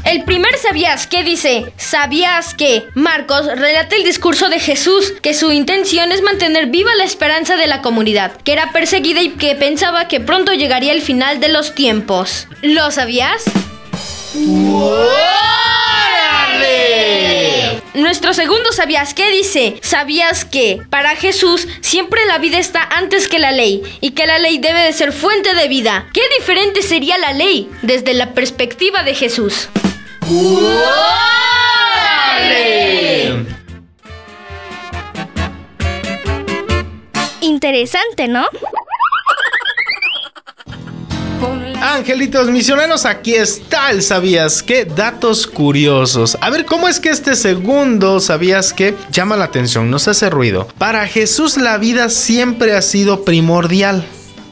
El 0.03 0.23
primer 0.23 0.57
sabías 0.57 1.05
que 1.05 1.23
dice, 1.23 1.71
sabías 1.77 2.55
que 2.55 2.87
Marcos 2.95 3.45
relata 3.45 3.95
el 3.95 4.03
discurso 4.03 4.49
de 4.49 4.59
Jesús, 4.59 5.13
que 5.21 5.35
su 5.35 5.51
intención 5.51 6.11
es 6.11 6.23
mantener 6.23 6.65
viva 6.67 6.95
la 6.95 7.03
esperanza 7.03 7.55
de 7.55 7.67
la 7.67 7.83
comunidad, 7.83 8.31
que 8.37 8.53
era 8.53 8.71
perseguida 8.71 9.21
y 9.21 9.29
que 9.31 9.53
pensaba 9.53 10.07
que 10.07 10.19
pronto 10.21 10.53
llegaría 10.53 10.93
el 10.93 11.03
final 11.03 11.39
de 11.39 11.49
los 11.49 11.75
tiempos. 11.75 12.47
¿Lo 12.63 12.89
sabías? 12.89 13.43
Nuestro 17.97 18.35
segundo 18.35 18.71
sabías 18.73 19.15
que 19.15 19.31
dice, 19.31 19.79
sabías 19.81 20.45
que 20.45 20.79
para 20.91 21.15
Jesús 21.15 21.67
siempre 21.81 22.23
la 22.27 22.37
vida 22.37 22.59
está 22.59 22.83
antes 22.83 23.27
que 23.27 23.39
la 23.39 23.51
ley 23.51 23.81
y 24.01 24.11
que 24.11 24.27
la 24.27 24.37
ley 24.37 24.59
debe 24.59 24.81
de 24.83 24.93
ser 24.93 25.11
fuente 25.11 25.55
de 25.55 25.67
vida. 25.67 26.07
¿Qué 26.13 26.21
diferente 26.37 26.83
sería 26.83 27.17
la 27.17 27.33
ley 27.33 27.67
desde 27.81 28.13
la 28.13 28.35
perspectiva 28.35 29.01
de 29.01 29.15
Jesús? 29.15 29.69
Interesante, 37.41 38.27
¿no? 38.27 38.47
Angelitos 41.87 42.49
misioneros, 42.49 43.05
aquí 43.05 43.33
está 43.33 43.91
el 43.91 44.03
sabías 44.03 44.61
qué 44.61 44.83
datos 44.83 45.47
curiosos. 45.47 46.37
A 46.41 46.49
ver, 46.49 46.65
¿cómo 46.65 46.89
es 46.89 46.99
que 46.99 47.07
este 47.07 47.33
segundo 47.33 48.19
sabías 48.19 48.73
que 48.73 48.93
llama 49.09 49.37
la 49.37 49.45
atención? 49.45 49.89
Nos 49.89 50.09
hace 50.09 50.29
ruido. 50.29 50.67
Para 50.77 51.07
Jesús 51.07 51.55
la 51.55 51.77
vida 51.77 52.09
siempre 52.09 52.75
ha 52.75 52.81
sido 52.81 53.23
primordial. 53.23 54.05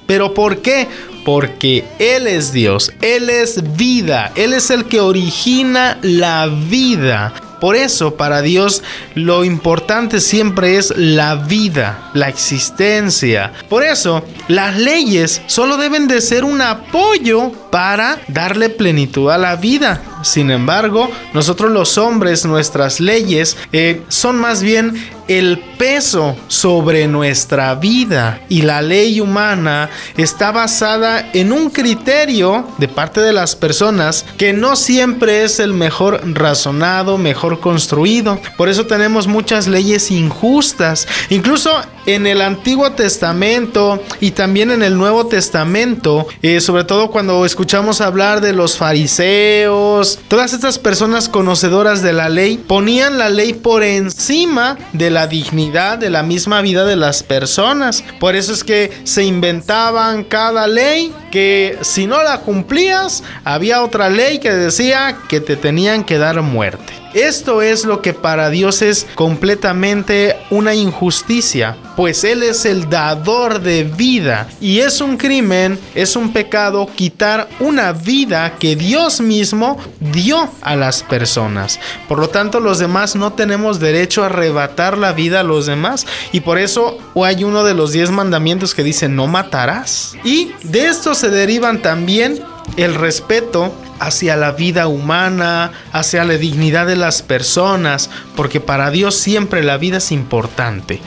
¿Pero 0.07 0.33
por 0.33 0.61
qué? 0.61 0.87
Porque 1.25 1.83
Él 1.99 2.27
es 2.27 2.53
Dios, 2.53 2.93
Él 3.01 3.29
es 3.29 3.75
vida, 3.75 4.31
Él 4.35 4.53
es 4.53 4.69
el 4.69 4.85
que 4.85 5.01
origina 5.01 5.99
la 6.03 6.47
vida. 6.47 7.33
Por 7.65 7.75
eso, 7.75 8.15
para 8.15 8.43
Dios, 8.43 8.83
lo 9.15 9.43
importante 9.43 10.19
siempre 10.19 10.77
es 10.77 10.93
la 10.95 11.33
vida, 11.33 12.11
la 12.13 12.29
existencia. 12.29 13.53
Por 13.69 13.83
eso, 13.83 14.23
las 14.47 14.77
leyes 14.77 15.41
solo 15.47 15.77
deben 15.77 16.07
de 16.07 16.21
ser 16.21 16.43
un 16.43 16.61
apoyo 16.61 17.51
para 17.71 18.19
darle 18.27 18.69
plenitud 18.69 19.31
a 19.31 19.39
la 19.39 19.55
vida. 19.55 19.99
Sin 20.25 20.49
embargo, 20.49 21.07
nosotros 21.35 21.71
los 21.71 21.99
hombres, 21.99 22.45
nuestras 22.45 22.99
leyes 22.99 23.57
eh, 23.71 24.01
son 24.07 24.39
más 24.39 24.63
bien 24.63 24.95
el 25.27 25.59
peso 25.77 26.35
sobre 26.47 27.07
nuestra 27.07 27.75
vida 27.75 28.41
y 28.49 28.63
la 28.63 28.81
ley 28.81 29.21
humana 29.21 29.91
está 30.17 30.51
basada 30.51 31.29
en 31.33 31.51
un 31.51 31.69
criterio 31.69 32.67
de 32.79 32.87
parte 32.87 33.21
de 33.21 33.33
las 33.33 33.55
personas 33.55 34.25
que 34.35 34.51
no 34.51 34.75
siempre 34.75 35.43
es 35.43 35.59
el 35.59 35.73
mejor 35.73 36.21
razonado, 36.33 37.19
mejor 37.19 37.59
construido. 37.59 38.39
Por 38.57 38.67
eso 38.67 38.87
tenemos 38.87 39.27
muchas 39.27 39.67
leyes 39.67 40.09
injustas. 40.09 41.07
Incluso 41.29 41.71
en 42.05 42.27
el 42.27 42.41
Antiguo 42.41 42.91
Testamento 42.91 44.01
y 44.19 44.31
también 44.31 44.71
en 44.71 44.83
el 44.83 44.97
Nuevo 44.97 45.27
Testamento, 45.27 46.27
eh, 46.41 46.61
sobre 46.61 46.83
todo 46.83 47.11
cuando 47.11 47.45
escuchamos 47.45 48.01
hablar 48.01 48.41
de 48.41 48.53
los 48.53 48.77
fariseos, 48.77 50.19
todas 50.27 50.53
estas 50.53 50.79
personas 50.79 51.29
conocedoras 51.29 52.01
de 52.01 52.13
la 52.13 52.29
ley 52.29 52.57
ponían 52.57 53.17
la 53.17 53.29
ley 53.29 53.53
por 53.53 53.83
encima 53.83 54.77
de 54.93 55.09
la 55.09 55.27
dignidad 55.27 55.97
de 55.97 56.09
la 56.09 56.23
misma 56.23 56.61
vida 56.61 56.85
de 56.85 56.95
las 56.95 57.23
personas. 57.23 58.03
Por 58.19 58.35
eso 58.35 58.53
es 58.53 58.63
que 58.63 58.91
se 59.03 59.23
inventaban 59.23 60.23
cada 60.23 60.67
ley 60.67 61.13
que 61.31 61.77
si 61.81 62.07
no 62.07 62.23
la 62.23 62.39
cumplías, 62.39 63.23
había 63.43 63.83
otra 63.83 64.09
ley 64.09 64.39
que 64.39 64.51
decía 64.51 65.17
que 65.27 65.41
te 65.41 65.55
tenían 65.55 66.03
que 66.03 66.17
dar 66.17 66.41
muerte. 66.41 66.93
Esto 67.15 67.61
es 67.61 67.85
lo 67.85 68.01
que 68.01 68.13
para 68.13 68.49
Dios 68.49 68.81
es 68.81 69.07
completamente 69.15 70.34
una 70.49 70.73
injusticia, 70.73 71.77
pues 71.95 72.23
Él 72.23 72.43
es 72.43 72.65
el 72.65 72.89
dador 72.89 73.61
de 73.61 73.83
vida 73.83 74.47
y 74.61 74.79
es 74.79 75.01
un 75.01 75.17
crimen, 75.17 75.79
es 75.93 76.15
un 76.15 76.31
pecado 76.33 76.87
quitar 76.95 77.49
una 77.59 77.91
vida 77.91 78.55
que 78.59 78.75
Dios 78.75 79.21
mismo 79.21 79.77
dio 79.99 80.49
a 80.61 80.75
las 80.75 81.03
personas. 81.03 81.79
Por 82.07 82.19
lo 82.19 82.29
tanto, 82.29 82.59
los 82.59 82.79
demás 82.79 83.15
no 83.15 83.33
tenemos 83.33 83.79
derecho 83.79 84.23
a 84.23 84.27
arrebatar 84.27 84.97
la 84.97 85.13
vida 85.13 85.39
a 85.39 85.43
los 85.43 85.65
demás 85.65 86.05
y 86.31 86.41
por 86.41 86.57
eso 86.57 86.97
hay 87.23 87.43
uno 87.43 87.63
de 87.63 87.73
los 87.73 87.91
diez 87.91 88.11
mandamientos 88.11 88.75
que 88.75 88.83
dice 88.83 89.09
no 89.09 89.27
matarás. 89.27 90.15
Y 90.23 90.51
de 90.63 90.87
esto 90.87 91.15
se 91.15 91.29
derivan 91.29 91.81
también 91.81 92.41
el 92.77 92.95
respeto 92.95 93.73
hacia 93.99 94.35
la 94.35 94.51
vida 94.51 94.87
humana, 94.87 95.71
hacia 95.91 96.23
la 96.23 96.33
dignidad 96.35 96.87
de 96.87 96.95
las 96.95 97.21
personas, 97.21 98.09
porque 98.35 98.59
para 98.59 98.91
Dios 98.91 99.15
siempre 99.15 99.63
la 99.63 99.77
vida 99.77 99.97
es 99.97 100.11
importante. 100.11 101.01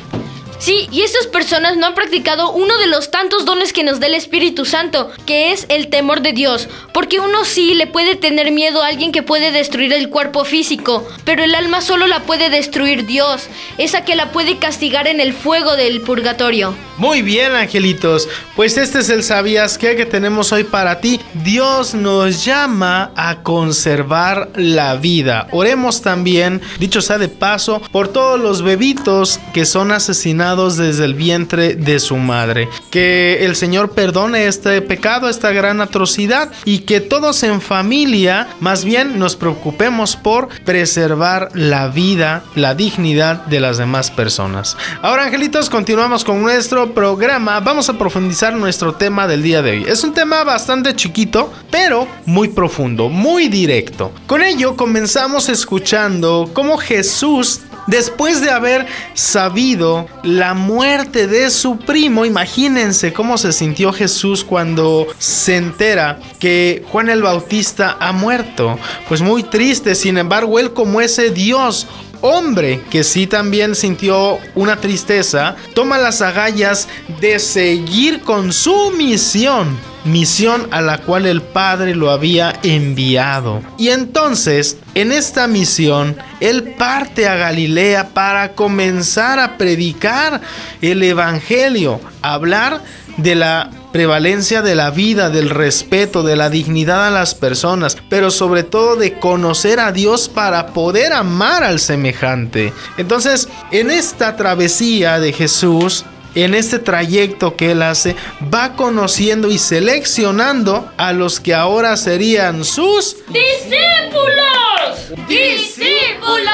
Sí, 0.59 0.89
y 0.91 1.03
esas 1.03 1.29
personas 1.29 1.77
no 1.77 1.87
han 1.87 1.95
practicado 1.95 2.51
uno 2.51 2.77
de 2.79 2.89
los 2.89 3.13
tantos 3.13 3.45
dones 3.45 3.73
que 3.73 3.85
nos 3.85 4.01
da 4.01 4.09
el 4.09 4.15
Espíritu 4.15 4.65
Santo, 4.65 5.11
que 5.25 5.53
es 5.53 5.67
el 5.69 5.89
temor 5.89 6.21
de 6.21 6.33
Dios. 6.33 6.69
Porque 6.93 7.21
uno 7.21 7.45
sí 7.45 7.75
le 7.75 7.87
puede 7.87 8.17
tener 8.17 8.51
miedo 8.51 8.83
a 8.83 8.89
alguien 8.89 9.13
que 9.13 9.23
puede 9.23 9.53
destruir 9.53 9.93
el 9.93 10.09
cuerpo 10.11 10.45
físico, 10.45 11.07
pero 11.25 11.45
el 11.45 11.55
alma 11.55 11.81
solo 11.81 12.09
la 12.09 12.25
puede 12.25 12.51
destruir 12.51 13.07
Dios, 13.07 13.47
esa 13.79 14.05
que 14.05 14.17
la 14.17 14.33
puede 14.33 14.59
castigar 14.59 15.07
en 15.07 15.21
el 15.21 15.33
fuego 15.33 15.77
del 15.77 16.01
purgatorio. 16.01 16.75
Muy 16.97 17.23
bien, 17.23 17.55
angelitos. 17.55 18.29
Pues 18.57 18.77
este 18.77 18.99
es 18.99 19.11
el 19.11 19.23
sabías 19.23 19.79
que 19.79 19.95
tenemos 20.07 20.51
hoy 20.51 20.65
para 20.65 21.01
ti. 21.01 21.21
Dios 21.45 21.95
nos 21.95 22.45
llama 22.45 23.13
a 23.15 23.45
conservar 23.45 24.51
la 24.57 24.97
vida. 24.97 25.47
Oremos 25.53 26.03
también, 26.03 26.61
dicho 26.81 27.01
sea 27.01 27.19
de 27.19 27.29
paso, 27.29 27.81
por 27.93 28.09
todos 28.09 28.41
los 28.41 28.63
bebitos 28.63 29.39
que 29.55 29.65
son 29.65 29.93
asesinados 29.93 30.48
desde 30.57 31.05
el 31.05 31.15
vientre 31.15 31.75
de 31.75 31.99
su 32.01 32.17
madre. 32.17 32.69
Que 32.91 33.45
el 33.45 33.57
Señor 33.57 33.91
perdone 33.91 34.47
este 34.47 34.81
pecado, 34.83 35.29
esta 35.29 35.53
gran 35.53 35.81
atrocidad 35.81 36.51
y 36.65 36.81
que 36.81 37.01
todos 37.01 37.43
en 37.43 37.61
familia 37.61 38.49
más 38.61 38.85
bien 38.85 39.19
nos 39.19 39.37
preocupemos 39.37 40.17
por 40.17 40.49
preservar 40.65 41.51
la 41.55 41.89
vida, 41.89 42.45
la 42.55 42.75
dignidad 42.75 43.45
de 43.47 43.61
las 43.61 43.79
demás 43.79 44.11
personas. 44.11 44.77
Ahora, 45.03 45.25
angelitos, 45.25 45.71
continuamos 45.71 46.25
con 46.25 46.43
nuestro 46.43 46.95
programa. 46.95 47.61
Vamos 47.61 47.89
a 47.89 47.99
profundizar 47.99 48.55
nuestro 48.55 48.95
tema 48.95 49.27
del 49.27 49.43
día 49.43 49.63
de 49.63 49.71
hoy. 49.73 49.85
Es 49.87 50.05
un 50.05 50.13
tema 50.13 50.45
bastante 50.45 50.95
chiquito, 50.95 51.53
pero 51.71 52.09
muy 52.27 52.49
profundo, 52.49 53.09
muy 53.09 53.49
directo. 53.49 54.13
Con 54.27 54.43
ello 54.43 54.77
comenzamos 54.77 55.49
escuchando 55.49 56.51
cómo 56.53 56.79
Jesús 56.79 57.61
Después 57.89 58.43
de 58.43 58.51
haber 58.51 58.87
sabido 59.15 60.07
la 60.23 60.53
muerte 60.53 61.27
de 61.27 61.49
su 61.49 61.79
primo, 61.79 62.27
imagínense 62.27 63.15
cómo 63.15 63.39
se 63.39 63.51
sintió 63.51 63.95
Jesús 63.95 64.45
cuando 64.45 65.07
se 65.19 65.57
entera 65.57 66.21
que 66.39 66.85
Juan 66.93 67.09
el 67.09 67.23
Bautista 67.23 67.97
ha 67.99 68.13
muerto. 68.13 68.79
Pues 69.09 69.23
muy 69.23 69.43
triste, 69.43 69.95
sin 69.95 70.19
embargo, 70.19 70.59
él 70.59 70.75
como 70.75 71.01
ese 71.01 71.31
Dios 71.31 71.87
hombre 72.21 72.83
que 72.91 73.05
sí 73.05 73.27
también 73.27 73.75
sintió 73.75 74.39
una 74.55 74.77
tristeza, 74.77 75.57
toma 75.75 75.97
las 75.97 76.21
agallas 76.21 76.89
de 77.23 77.39
seguir 77.39 78.21
con 78.21 78.53
su 78.53 78.91
misión 78.99 79.79
misión 80.09 80.69
a 80.71 80.81
la 80.81 80.99
cual 80.99 81.27
el 81.27 81.43
Padre 81.43 81.95
lo 81.95 82.11
había 82.11 82.59
enviado. 82.63 83.63
Y 83.79 83.89
entonces, 83.89 84.79
en 84.95 85.13
esta 85.13 85.47
misión, 85.47 86.17
Él 86.41 86.75
parte 86.79 87.29
a 87.29 87.37
Galilea 87.37 88.11
para 88.15 88.53
comenzar 88.55 89.39
a 89.39 89.57
predicar 89.57 90.41
el 90.83 91.03
Evangelio, 91.03 92.01
hablar 92.23 92.83
de 93.17 93.35
la 93.35 93.71
prevalencia 93.93 94.63
de 94.63 94.75
la 94.75 94.91
vida, 94.91 95.31
del 95.31 95.51
respeto, 95.51 96.23
de 96.23 96.37
la 96.37 96.51
dignidad 96.51 97.07
a 97.07 97.11
las 97.11 97.35
personas, 97.35 97.97
pero 98.09 98.31
sobre 98.31 98.63
todo 98.63 98.97
de 98.97 99.19
conocer 99.19 99.81
a 99.81 99.93
Dios 99.93 100.29
para 100.29 100.69
poder 100.69 101.13
amar 101.13 101.65
al 101.65 101.81
semejante. 101.81 102.73
Entonces, 102.97 103.49
en 103.71 103.91
esta 103.91 104.37
travesía 104.37 105.19
de 105.19 105.33
Jesús, 105.33 106.05
en 106.43 106.55
este 106.55 106.79
trayecto 106.79 107.57
que 107.57 107.73
él 107.73 107.83
hace, 107.83 108.17
va 108.53 108.75
conociendo 108.75 109.51
y 109.51 109.59
seleccionando 109.59 110.91
a 110.97 111.13
los 111.13 111.41
que 111.41 111.55
ahora 111.55 111.97
serían 111.97 112.65
sus 112.65 113.17
discípulos. 113.29 115.29
Discípulos. 115.29 116.49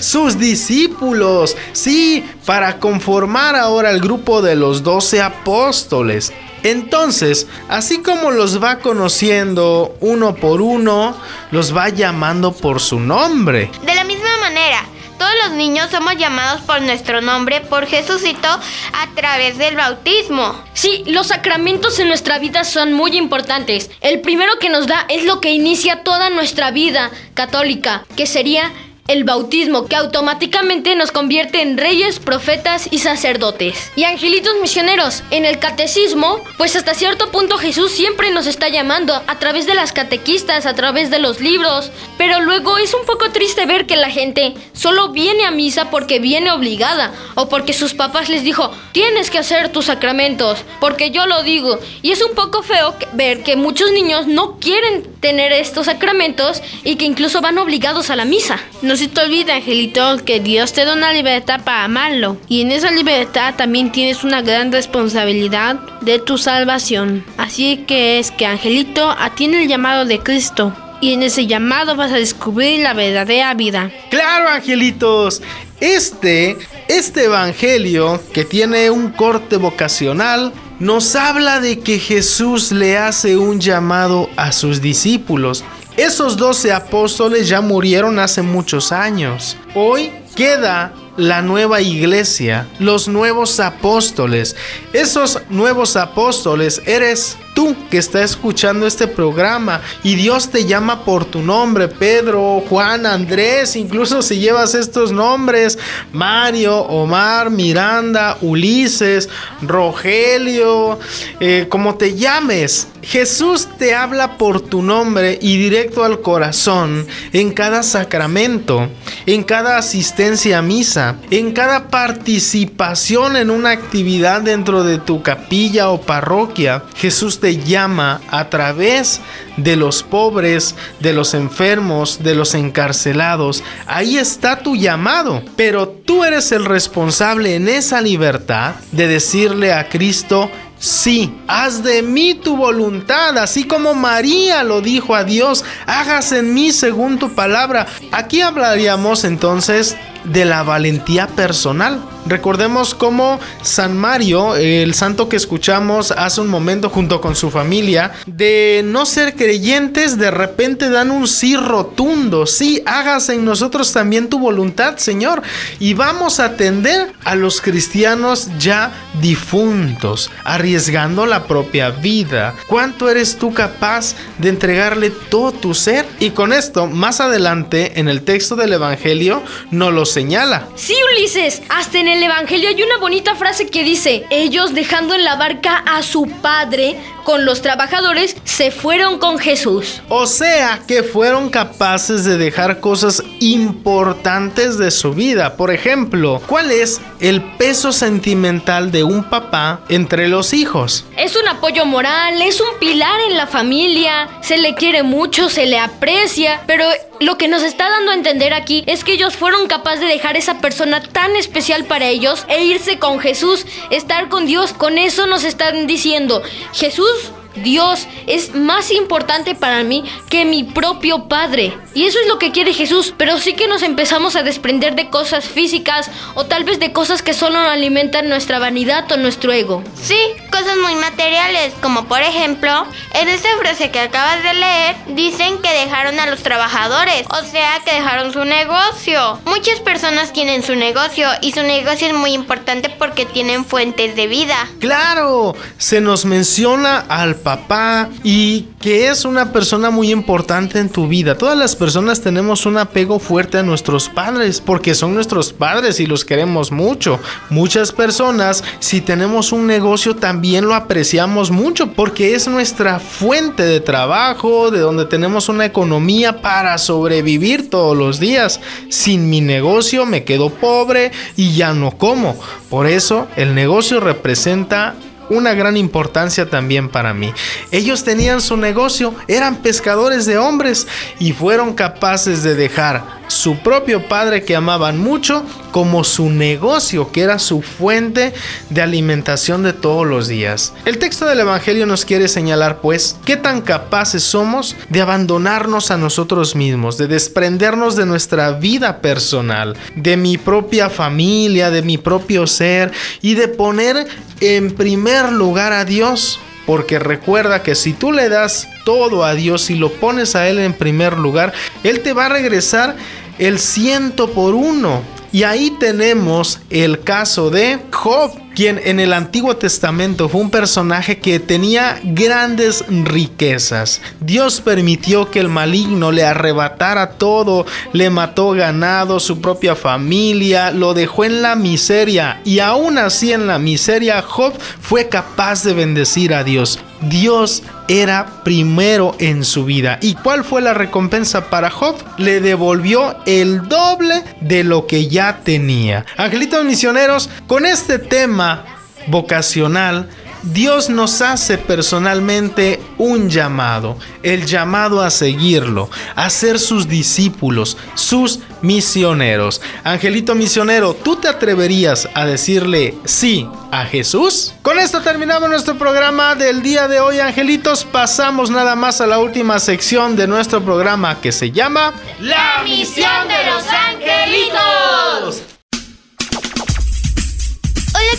Sus 0.00 0.38
discípulos. 0.38 1.56
Sí, 1.72 2.24
para 2.44 2.78
conformar 2.78 3.56
ahora 3.56 3.90
el 3.90 4.00
grupo 4.00 4.42
de 4.42 4.54
los 4.54 4.82
doce 4.82 5.22
apóstoles. 5.22 6.32
Entonces, 6.62 7.46
así 7.68 7.98
como 7.98 8.30
los 8.30 8.62
va 8.62 8.78
conociendo 8.78 9.96
uno 10.00 10.34
por 10.34 10.62
uno, 10.62 11.14
los 11.50 11.76
va 11.76 11.90
llamando 11.90 12.52
por 12.52 12.80
su 12.80 12.98
nombre. 12.98 13.70
De 13.84 13.94
la 13.94 14.04
misma 14.04 14.38
manera, 14.40 14.86
todos 15.18 15.32
los 15.44 15.52
niños 15.52 15.90
somos 15.90 16.16
llamados 16.16 16.60
por 16.62 16.82
nuestro 16.82 17.20
nombre 17.20 17.60
por 17.60 17.86
Jesucito 17.86 18.48
a 18.48 19.14
través 19.14 19.58
del 19.58 19.76
bautismo. 19.76 20.54
Sí, 20.74 21.04
los 21.06 21.28
sacramentos 21.28 21.98
en 21.98 22.08
nuestra 22.08 22.38
vida 22.38 22.64
son 22.64 22.92
muy 22.92 23.16
importantes. 23.16 23.90
El 24.00 24.20
primero 24.20 24.58
que 24.58 24.70
nos 24.70 24.86
da 24.86 25.06
es 25.08 25.24
lo 25.24 25.40
que 25.40 25.50
inicia 25.50 26.02
toda 26.02 26.30
nuestra 26.30 26.70
vida 26.70 27.10
católica, 27.34 28.04
que 28.16 28.26
sería 28.26 28.72
el 29.06 29.24
bautismo 29.24 29.84
que 29.84 29.96
automáticamente 29.96 30.96
nos 30.96 31.12
convierte 31.12 31.60
en 31.60 31.76
reyes, 31.76 32.18
profetas 32.20 32.88
y 32.90 33.00
sacerdotes. 33.00 33.92
Y 33.96 34.04
angelitos 34.04 34.54
misioneros, 34.62 35.22
en 35.30 35.44
el 35.44 35.58
catecismo, 35.58 36.40
pues 36.56 36.74
hasta 36.74 36.94
cierto 36.94 37.30
punto 37.30 37.58
Jesús 37.58 37.92
siempre 37.92 38.30
nos 38.30 38.46
está 38.46 38.68
llamando 38.70 39.14
a 39.14 39.38
través 39.38 39.66
de 39.66 39.74
las 39.74 39.92
catequistas, 39.92 40.64
a 40.64 40.74
través 40.74 41.10
de 41.10 41.18
los 41.18 41.40
libros, 41.40 41.90
pero 42.16 42.40
luego 42.40 42.78
es 42.78 42.94
un 42.94 43.04
poco 43.04 43.30
triste 43.30 43.66
ver 43.66 43.86
que 43.86 43.96
la 43.96 44.08
gente 44.08 44.54
solo 44.72 45.10
viene 45.10 45.44
a 45.44 45.50
misa 45.50 45.90
porque 45.90 46.18
viene 46.18 46.50
obligada 46.50 47.12
o 47.34 47.50
porque 47.50 47.74
sus 47.74 47.92
papás 47.92 48.30
les 48.30 48.42
dijo, 48.42 48.70
tienes 48.92 49.30
que 49.30 49.38
hacer 49.38 49.70
tus 49.70 49.86
sacramentos, 49.86 50.64
porque 50.80 51.10
yo 51.10 51.26
lo 51.26 51.42
digo. 51.42 51.78
Y 52.00 52.12
es 52.12 52.22
un 52.22 52.34
poco 52.34 52.62
feo 52.62 52.94
ver 53.12 53.42
que 53.42 53.56
muchos 53.56 53.92
niños 53.92 54.26
no 54.26 54.58
quieren 54.58 55.02
tener 55.20 55.52
estos 55.52 55.86
sacramentos 55.86 56.62
y 56.84 56.96
que 56.96 57.04
incluso 57.04 57.42
van 57.42 57.58
obligados 57.58 58.08
a 58.08 58.16
la 58.16 58.24
misa. 58.24 58.60
No 58.94 58.98
se 58.98 59.08
te 59.08 59.22
olvide, 59.22 59.50
Angelito, 59.50 60.24
que 60.24 60.38
Dios 60.38 60.72
te 60.72 60.84
da 60.84 60.92
una 60.92 61.12
libertad 61.12 61.62
para 61.64 61.82
amarlo. 61.82 62.36
Y 62.48 62.60
en 62.60 62.70
esa 62.70 62.92
libertad 62.92 63.56
también 63.56 63.90
tienes 63.90 64.22
una 64.22 64.40
gran 64.40 64.70
responsabilidad 64.70 65.80
de 66.02 66.20
tu 66.20 66.38
salvación. 66.38 67.24
Así 67.36 67.78
que 67.88 68.20
es 68.20 68.30
que, 68.30 68.46
Angelito, 68.46 69.10
atiende 69.10 69.62
el 69.62 69.68
llamado 69.68 70.04
de 70.04 70.20
Cristo. 70.20 70.72
Y 71.00 71.12
en 71.12 71.24
ese 71.24 71.48
llamado 71.48 71.96
vas 71.96 72.12
a 72.12 72.18
descubrir 72.18 72.84
la 72.84 72.94
verdadera 72.94 73.52
vida. 73.54 73.90
Claro, 74.10 74.48
angelitos. 74.48 75.42
Este, 75.80 76.56
este 76.86 77.24
evangelio 77.24 78.22
que 78.32 78.44
tiene 78.44 78.90
un 78.90 79.10
corte 79.10 79.56
vocacional, 79.56 80.52
nos 80.78 81.16
habla 81.16 81.58
de 81.58 81.80
que 81.80 81.98
Jesús 81.98 82.70
le 82.70 82.96
hace 82.96 83.36
un 83.36 83.58
llamado 83.58 84.30
a 84.36 84.52
sus 84.52 84.80
discípulos 84.80 85.64
Esos 85.96 86.36
doce 86.36 86.72
apóstoles 86.72 87.48
ya 87.48 87.60
murieron 87.60 88.18
hace 88.18 88.42
muchos 88.42 88.90
años. 88.90 89.56
Hoy 89.76 90.12
queda 90.34 90.92
la 91.16 91.40
nueva 91.40 91.80
iglesia, 91.80 92.66
los 92.80 93.06
nuevos 93.06 93.60
apóstoles. 93.60 94.56
Esos 94.92 95.40
nuevos 95.50 95.94
apóstoles 95.96 96.82
eres 96.86 97.36
tú 97.54 97.74
que 97.90 97.98
está 97.98 98.22
escuchando 98.22 98.86
este 98.86 99.06
programa 99.06 99.80
y 100.02 100.16
Dios 100.16 100.50
te 100.50 100.66
llama 100.66 101.04
por 101.04 101.24
tu 101.24 101.40
nombre, 101.40 101.88
Pedro, 101.88 102.62
Juan, 102.68 103.06
Andrés, 103.06 103.76
incluso 103.76 104.20
si 104.20 104.38
llevas 104.38 104.74
estos 104.74 105.12
nombres, 105.12 105.78
Mario, 106.12 106.80
Omar, 106.80 107.50
Miranda, 107.50 108.36
Ulises, 108.42 109.28
Rogelio, 109.62 110.98
eh, 111.40 111.66
como 111.70 111.94
te 111.94 112.14
llames, 112.14 112.88
Jesús 113.04 113.68
te 113.78 113.94
habla 113.94 114.38
por 114.38 114.60
tu 114.60 114.82
nombre 114.82 115.38
y 115.40 115.58
directo 115.58 116.04
al 116.04 116.20
corazón 116.20 117.06
en 117.32 117.52
cada 117.52 117.82
sacramento, 117.82 118.88
en 119.26 119.44
cada 119.44 119.76
asistencia 119.76 120.58
a 120.58 120.62
misa, 120.62 121.16
en 121.30 121.52
cada 121.52 121.88
participación 121.88 123.36
en 123.36 123.50
una 123.50 123.70
actividad 123.70 124.40
dentro 124.40 124.84
de 124.84 124.98
tu 124.98 125.22
capilla 125.22 125.90
o 125.90 126.00
parroquia. 126.00 126.84
Jesús 126.96 127.40
te 127.40 127.43
llama 127.52 128.20
a 128.30 128.48
través 128.48 129.20
de 129.56 129.76
los 129.76 130.02
pobres, 130.02 130.74
de 131.00 131.12
los 131.12 131.34
enfermos, 131.34 132.22
de 132.22 132.34
los 132.34 132.54
encarcelados. 132.54 133.62
Ahí 133.86 134.16
está 134.18 134.58
tu 134.60 134.76
llamado, 134.76 135.42
pero 135.56 135.88
tú 135.88 136.24
eres 136.24 136.52
el 136.52 136.64
responsable 136.64 137.54
en 137.54 137.68
esa 137.68 138.00
libertad 138.00 138.74
de 138.92 139.06
decirle 139.06 139.72
a 139.72 139.88
Cristo, 139.88 140.50
Sí, 140.76 141.34
haz 141.48 141.82
de 141.82 142.02
mí 142.02 142.34
tu 142.34 142.58
voluntad, 142.58 143.38
así 143.38 143.64
como 143.64 143.94
María 143.94 144.62
lo 144.64 144.82
dijo 144.82 145.14
a 145.14 145.24
Dios, 145.24 145.64
hagas 145.86 146.32
en 146.32 146.52
mí 146.52 146.72
según 146.72 147.18
tu 147.18 147.34
palabra. 147.34 147.86
Aquí 148.12 148.42
hablaríamos 148.42 149.24
entonces 149.24 149.96
de 150.24 150.44
la 150.44 150.62
valentía 150.62 151.26
personal. 151.28 152.02
Recordemos 152.26 152.94
cómo 152.94 153.38
San 153.62 153.96
Mario, 153.96 154.56
el 154.56 154.94
santo 154.94 155.28
que 155.28 155.36
escuchamos 155.36 156.10
hace 156.10 156.40
un 156.40 156.48
momento 156.48 156.88
junto 156.88 157.20
con 157.20 157.36
su 157.36 157.50
familia, 157.50 158.12
de 158.26 158.82
no 158.84 159.06
ser 159.06 159.34
creyentes, 159.34 160.18
de 160.18 160.30
repente 160.30 160.88
dan 160.88 161.10
un 161.10 161.28
sí 161.28 161.56
rotundo. 161.56 162.46
Sí, 162.46 162.82
hagas 162.86 163.28
en 163.28 163.44
nosotros 163.44 163.92
también 163.92 164.28
tu 164.28 164.38
voluntad, 164.38 164.96
Señor. 164.96 165.42
Y 165.78 165.94
vamos 165.94 166.40
a 166.40 166.46
atender 166.46 167.12
a 167.24 167.34
los 167.34 167.60
cristianos 167.60 168.48
ya 168.58 168.92
difuntos, 169.20 170.30
arriesgando 170.44 171.26
la 171.26 171.44
propia 171.46 171.90
vida. 171.90 172.54
¿Cuánto 172.66 173.08
eres 173.08 173.36
tú 173.36 173.52
capaz 173.52 174.14
de 174.38 174.48
entregarle 174.48 175.10
todo 175.10 175.52
tu 175.52 175.74
ser? 175.74 176.06
Y 176.20 176.30
con 176.30 176.52
esto, 176.52 176.86
más 176.86 177.20
adelante, 177.20 178.00
en 178.00 178.08
el 178.08 178.22
texto 178.22 178.56
del 178.56 178.72
Evangelio, 178.72 179.42
nos 179.70 179.92
lo 179.92 180.06
señala. 180.06 180.68
Sí, 180.74 180.94
Ulises, 181.12 181.62
hasta 181.68 181.98
en 181.98 182.08
el 182.08 182.13
Evangelio 182.22 182.68
hay 182.68 182.82
una 182.82 182.98
bonita 182.98 183.34
frase 183.34 183.66
que 183.66 183.82
dice, 183.82 184.24
ellos 184.30 184.74
dejando 184.74 185.14
en 185.14 185.24
la 185.24 185.36
barca 185.36 185.78
a 185.78 186.02
su 186.02 186.26
padre 186.26 186.96
con 187.24 187.44
los 187.44 187.62
trabajadores, 187.62 188.36
se 188.44 188.70
fueron 188.70 189.18
con 189.18 189.38
Jesús. 189.38 190.02
O 190.08 190.26
sea 190.26 190.82
que 190.86 191.02
fueron 191.02 191.50
capaces 191.50 192.24
de 192.24 192.36
dejar 192.36 192.80
cosas 192.80 193.22
importantes 193.40 194.78
de 194.78 194.90
su 194.90 195.14
vida. 195.14 195.56
Por 195.56 195.70
ejemplo, 195.70 196.40
¿cuál 196.46 196.70
es 196.70 197.00
el 197.24 197.42
peso 197.42 197.90
sentimental 197.90 198.92
de 198.92 199.02
un 199.02 199.24
papá 199.24 199.80
entre 199.88 200.28
los 200.28 200.52
hijos? 200.52 201.06
Es 201.16 201.36
un 201.36 201.48
apoyo 201.48 201.86
moral, 201.86 202.42
es 202.42 202.60
un 202.60 202.78
pilar 202.78 203.18
en 203.28 203.38
la 203.38 203.46
familia, 203.46 204.28
se 204.42 204.58
le 204.58 204.74
quiere 204.74 205.02
mucho, 205.02 205.48
se 205.48 205.64
le 205.64 205.78
aprecia, 205.78 206.62
pero 206.66 206.84
lo 207.20 207.38
que 207.38 207.48
nos 207.48 207.62
está 207.62 207.88
dando 207.88 208.10
a 208.10 208.14
entender 208.14 208.52
aquí 208.52 208.84
es 208.86 209.04
que 209.04 209.14
ellos 209.14 209.36
fueron 209.36 209.68
capaces 209.68 210.00
de 210.00 210.06
dejar 210.06 210.36
esa 210.36 210.58
persona 210.58 211.02
tan 211.02 211.34
especial 211.36 211.86
para 211.86 212.08
ellos 212.08 212.44
e 212.48 212.62
irse 212.64 212.98
con 212.98 213.18
Jesús, 213.20 213.64
estar 213.90 214.28
con 214.28 214.44
Dios. 214.44 214.74
Con 214.74 214.98
eso 214.98 215.26
nos 215.26 215.44
están 215.44 215.86
diciendo, 215.86 216.42
Jesús 216.74 217.32
Dios 217.56 218.06
es 218.26 218.54
más 218.54 218.90
importante 218.90 219.54
para 219.54 219.82
mí 219.84 220.04
que 220.28 220.44
mi 220.44 220.64
propio 220.64 221.28
Padre. 221.28 221.76
Y 221.94 222.04
eso 222.04 222.18
es 222.20 222.28
lo 222.28 222.38
que 222.38 222.50
quiere 222.50 222.74
Jesús. 222.74 223.14
Pero 223.16 223.38
sí 223.38 223.54
que 223.54 223.68
nos 223.68 223.82
empezamos 223.82 224.36
a 224.36 224.42
desprender 224.42 224.94
de 224.94 225.10
cosas 225.10 225.46
físicas 225.46 226.10
o 226.34 226.46
tal 226.46 226.64
vez 226.64 226.80
de 226.80 226.92
cosas 226.92 227.22
que 227.22 227.34
solo 227.34 227.58
alimentan 227.58 228.28
nuestra 228.28 228.58
vanidad 228.58 229.10
o 229.12 229.16
nuestro 229.16 229.52
ego. 229.52 229.82
Sí, 230.00 230.18
cosas 230.50 230.76
muy 230.82 230.94
materiales, 230.96 231.72
como 231.80 232.06
por 232.06 232.22
ejemplo, 232.22 232.86
en 233.12 233.28
esta 233.28 233.48
frase 233.58 233.90
que 233.90 234.00
acabas 234.00 234.42
de 234.42 234.54
leer, 234.54 234.96
dicen 235.08 235.58
que 235.58 235.70
dejaron 235.70 236.18
a 236.20 236.26
los 236.26 236.42
trabajadores, 236.42 237.26
o 237.30 237.44
sea, 237.44 237.80
que 237.84 237.94
dejaron 237.94 238.32
su 238.32 238.44
negocio. 238.44 239.40
Muchas 239.44 239.80
personas 239.80 240.32
tienen 240.32 240.62
su 240.62 240.74
negocio 240.74 241.28
y 241.40 241.52
su 241.52 241.62
negocio 241.62 242.08
es 242.08 242.14
muy 242.14 242.32
importante 242.32 242.90
porque 242.90 243.26
tienen 243.26 243.64
fuentes 243.64 244.16
de 244.16 244.26
vida. 244.26 244.68
Claro, 244.80 245.54
se 245.78 246.00
nos 246.00 246.24
menciona 246.24 246.98
al 247.08 247.36
papá 247.44 248.08
y 248.24 248.62
que 248.80 249.08
es 249.08 249.24
una 249.24 249.52
persona 249.52 249.90
muy 249.90 250.10
importante 250.10 250.80
en 250.80 250.88
tu 250.88 251.06
vida. 251.06 251.38
Todas 251.38 251.56
las 251.56 251.76
personas 251.76 252.20
tenemos 252.20 252.66
un 252.66 252.78
apego 252.78 253.20
fuerte 253.20 253.58
a 253.58 253.62
nuestros 253.62 254.08
padres 254.08 254.60
porque 254.60 254.96
son 254.96 255.14
nuestros 255.14 255.52
padres 255.52 256.00
y 256.00 256.06
los 256.06 256.24
queremos 256.24 256.72
mucho. 256.72 257.20
Muchas 257.50 257.92
personas, 257.92 258.64
si 258.80 259.00
tenemos 259.00 259.52
un 259.52 259.68
negocio, 259.68 260.16
también 260.16 260.66
lo 260.66 260.74
apreciamos 260.74 261.52
mucho 261.52 261.92
porque 261.92 262.34
es 262.34 262.48
nuestra 262.48 262.98
fuente 262.98 263.62
de 263.62 263.80
trabajo, 263.80 264.72
de 264.72 264.80
donde 264.80 265.04
tenemos 265.04 265.48
una 265.48 265.66
economía 265.66 266.40
para 266.40 266.78
sobrevivir 266.78 267.70
todos 267.70 267.96
los 267.96 268.18
días. 268.18 268.60
Sin 268.88 269.30
mi 269.30 269.40
negocio 269.40 270.06
me 270.06 270.24
quedo 270.24 270.50
pobre 270.50 271.12
y 271.36 271.54
ya 271.54 271.74
no 271.74 271.92
como. 271.92 272.36
Por 272.70 272.86
eso 272.86 273.28
el 273.36 273.54
negocio 273.54 274.00
representa 274.00 274.94
una 275.30 275.54
gran 275.54 275.76
importancia 275.76 276.48
también 276.48 276.88
para 276.88 277.14
mí. 277.14 277.32
Ellos 277.70 278.04
tenían 278.04 278.40
su 278.40 278.56
negocio, 278.56 279.14
eran 279.28 279.56
pescadores 279.56 280.26
de 280.26 280.38
hombres 280.38 280.86
y 281.18 281.32
fueron 281.32 281.74
capaces 281.74 282.42
de 282.42 282.54
dejar 282.54 283.23
su 283.28 283.58
propio 283.58 284.08
padre 284.08 284.44
que 284.44 284.56
amaban 284.56 284.98
mucho 284.98 285.44
como 285.70 286.04
su 286.04 286.30
negocio 286.30 287.10
que 287.10 287.22
era 287.22 287.38
su 287.38 287.62
fuente 287.62 288.32
de 288.70 288.82
alimentación 288.82 289.62
de 289.62 289.72
todos 289.72 290.06
los 290.06 290.28
días. 290.28 290.72
El 290.84 290.98
texto 290.98 291.26
del 291.26 291.40
Evangelio 291.40 291.86
nos 291.86 292.04
quiere 292.04 292.28
señalar 292.28 292.80
pues 292.80 293.16
qué 293.24 293.36
tan 293.36 293.60
capaces 293.60 294.22
somos 294.22 294.76
de 294.88 295.00
abandonarnos 295.00 295.90
a 295.90 295.96
nosotros 295.96 296.54
mismos, 296.54 296.98
de 296.98 297.06
desprendernos 297.06 297.96
de 297.96 298.06
nuestra 298.06 298.52
vida 298.52 299.00
personal, 299.00 299.76
de 299.96 300.16
mi 300.16 300.38
propia 300.38 300.90
familia, 300.90 301.70
de 301.70 301.82
mi 301.82 301.98
propio 301.98 302.46
ser 302.46 302.92
y 303.20 303.34
de 303.34 303.48
poner 303.48 304.06
en 304.40 304.74
primer 304.74 305.32
lugar 305.32 305.72
a 305.72 305.84
Dios. 305.84 306.40
Porque 306.66 306.98
recuerda 306.98 307.62
que 307.62 307.74
si 307.74 307.92
tú 307.92 308.12
le 308.12 308.28
das 308.28 308.68
todo 308.84 309.24
a 309.24 309.34
Dios 309.34 309.70
y 309.70 309.74
lo 309.74 309.90
pones 309.92 310.34
a 310.34 310.48
Él 310.48 310.58
en 310.58 310.72
primer 310.72 311.18
lugar, 311.18 311.52
Él 311.82 312.00
te 312.00 312.12
va 312.12 312.26
a 312.26 312.30
regresar 312.30 312.96
el 313.38 313.58
ciento 313.58 314.30
por 314.30 314.54
uno. 314.54 315.02
Y 315.34 315.42
ahí 315.42 315.72
tenemos 315.80 316.60
el 316.70 317.00
caso 317.00 317.50
de 317.50 317.80
Job, 317.90 318.30
quien 318.54 318.80
en 318.84 319.00
el 319.00 319.12
Antiguo 319.12 319.56
Testamento 319.56 320.28
fue 320.28 320.40
un 320.40 320.50
personaje 320.50 321.18
que 321.18 321.40
tenía 321.40 321.98
grandes 322.04 322.84
riquezas. 322.88 324.00
Dios 324.20 324.60
permitió 324.60 325.32
que 325.32 325.40
el 325.40 325.48
maligno 325.48 326.12
le 326.12 326.22
arrebatara 326.22 327.18
todo, 327.18 327.66
le 327.92 328.10
mató 328.10 328.52
ganado, 328.52 329.18
su 329.18 329.40
propia 329.40 329.74
familia, 329.74 330.70
lo 330.70 330.94
dejó 330.94 331.24
en 331.24 331.42
la 331.42 331.56
miseria 331.56 332.40
y 332.44 332.60
aún 332.60 332.96
así 332.96 333.32
en 333.32 333.48
la 333.48 333.58
miseria 333.58 334.22
Job 334.22 334.52
fue 334.80 335.08
capaz 335.08 335.64
de 335.64 335.74
bendecir 335.74 336.32
a 336.32 336.44
Dios. 336.44 336.78
Dios 337.08 337.62
era 337.88 338.26
primero 338.44 339.14
en 339.18 339.44
su 339.44 339.64
vida. 339.64 339.98
¿Y 340.00 340.14
cuál 340.14 340.44
fue 340.44 340.62
la 340.62 340.74
recompensa 340.74 341.50
para 341.50 341.70
Job? 341.70 341.96
Le 342.18 342.40
devolvió 342.40 343.16
el 343.26 343.68
doble 343.68 344.22
de 344.40 344.64
lo 344.64 344.86
que 344.86 345.08
ya 345.08 345.40
tenía. 345.44 346.04
Angelitos 346.16 346.64
misioneros, 346.64 347.30
con 347.46 347.66
este 347.66 347.98
tema 347.98 348.64
vocacional, 349.06 350.08
Dios 350.44 350.90
nos 350.90 351.22
hace 351.22 351.56
personalmente 351.56 352.78
un 352.98 353.30
llamado, 353.30 353.96
el 354.22 354.44
llamado 354.44 355.00
a 355.00 355.10
seguirlo, 355.10 355.88
a 356.14 356.28
ser 356.28 356.58
sus 356.58 356.86
discípulos, 356.86 357.78
sus 357.94 358.40
misioneros. 358.60 359.62
Angelito 359.84 360.34
misionero, 360.34 360.94
¿tú 360.94 361.16
te 361.16 361.28
atreverías 361.28 362.08
a 362.14 362.26
decirle 362.26 362.94
sí 363.04 363.48
a 363.70 363.86
Jesús? 363.86 364.52
Con 364.60 364.78
esto 364.78 365.00
terminamos 365.00 365.48
nuestro 365.48 365.78
programa 365.78 366.34
del 366.34 366.62
día 366.62 366.88
de 366.88 367.00
hoy, 367.00 367.20
angelitos. 367.20 367.84
Pasamos 367.84 368.50
nada 368.50 368.76
más 368.76 369.00
a 369.00 369.06
la 369.06 369.20
última 369.20 369.58
sección 369.58 370.14
de 370.14 370.26
nuestro 370.26 370.62
programa 370.62 371.20
que 371.22 371.32
se 371.32 371.52
llama 371.52 371.94
La 372.20 372.62
misión 372.64 373.28
de 373.28 373.50
los 373.50 373.64
angelitos. 373.66 375.53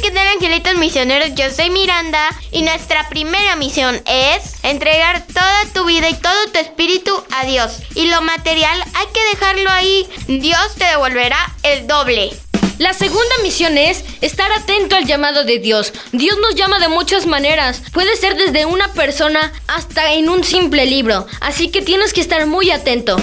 ¿Qué 0.02 0.12
tal 0.12 0.28
Angelitos 0.28 0.76
Misioneros, 0.76 1.36
yo 1.36 1.50
soy 1.52 1.70
Miranda 1.70 2.30
y 2.52 2.64
nuestra 2.64 3.08
primera 3.08 3.56
misión 3.56 4.02
es 4.06 4.56
entregar 4.64 5.26
toda 5.28 5.66
tu 5.74 5.86
vida 5.86 6.10
y 6.10 6.16
todo 6.16 6.48
tu 6.52 6.60
espíritu 6.60 7.24
a 7.32 7.46
Dios. 7.46 7.78
Y 7.94 8.08
lo 8.08 8.22
material 8.22 8.78
hay 8.94 9.06
que 9.14 9.24
dejarlo 9.32 9.70
ahí. 9.70 10.08
Dios 10.28 10.76
te 10.78 10.86
devolverá 10.86 11.38
el 11.64 11.88
doble. 11.88 12.32
La 12.78 12.94
segunda 12.94 13.36
misión 13.42 13.78
es 13.78 14.04
estar 14.20 14.52
atento 14.52 14.98
al 14.98 15.06
llamado 15.06 15.46
de 15.46 15.60
Dios. 15.60 15.94
Dios 16.12 16.38
nos 16.40 16.56
llama 16.56 16.80
de 16.80 16.90
muchas 16.90 17.26
maneras. 17.26 17.82
Puede 17.94 18.18
ser 18.18 18.36
desde 18.36 18.66
una 18.66 18.92
persona 18.94 19.54
hasta 19.68 20.14
en 20.14 20.30
un 20.30 20.44
simple 20.44 20.86
libro. 20.86 21.26
Así 21.40 21.70
que 21.70 21.82
tienes 21.82 22.12
que 22.12 22.22
estar 22.22 22.48
muy 22.48 22.72
atento. 22.72 23.16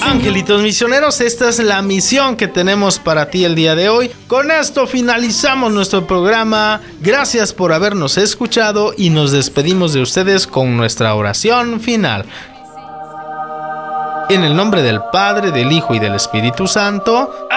Angelitos 0.00 0.62
misioneros, 0.62 1.20
esta 1.20 1.48
es 1.48 1.58
la 1.58 1.82
misión 1.82 2.36
que 2.36 2.48
tenemos 2.48 2.98
para 2.98 3.30
ti 3.30 3.44
el 3.44 3.54
día 3.54 3.74
de 3.74 3.88
hoy. 3.88 4.10
Con 4.26 4.50
esto 4.50 4.86
finalizamos 4.86 5.72
nuestro 5.72 6.06
programa. 6.06 6.80
Gracias 7.00 7.52
por 7.52 7.72
habernos 7.72 8.16
escuchado 8.16 8.94
y 8.96 9.10
nos 9.10 9.32
despedimos 9.32 9.92
de 9.92 10.02
ustedes 10.02 10.46
con 10.46 10.76
nuestra 10.76 11.14
oración 11.14 11.80
final. 11.80 12.24
En 14.30 14.44
el 14.44 14.54
nombre 14.54 14.82
del 14.82 15.00
Padre, 15.12 15.50
del 15.50 15.72
Hijo 15.72 15.94
y 15.94 15.98
del 15.98 16.14
Espíritu 16.14 16.66
Santo. 16.66 17.48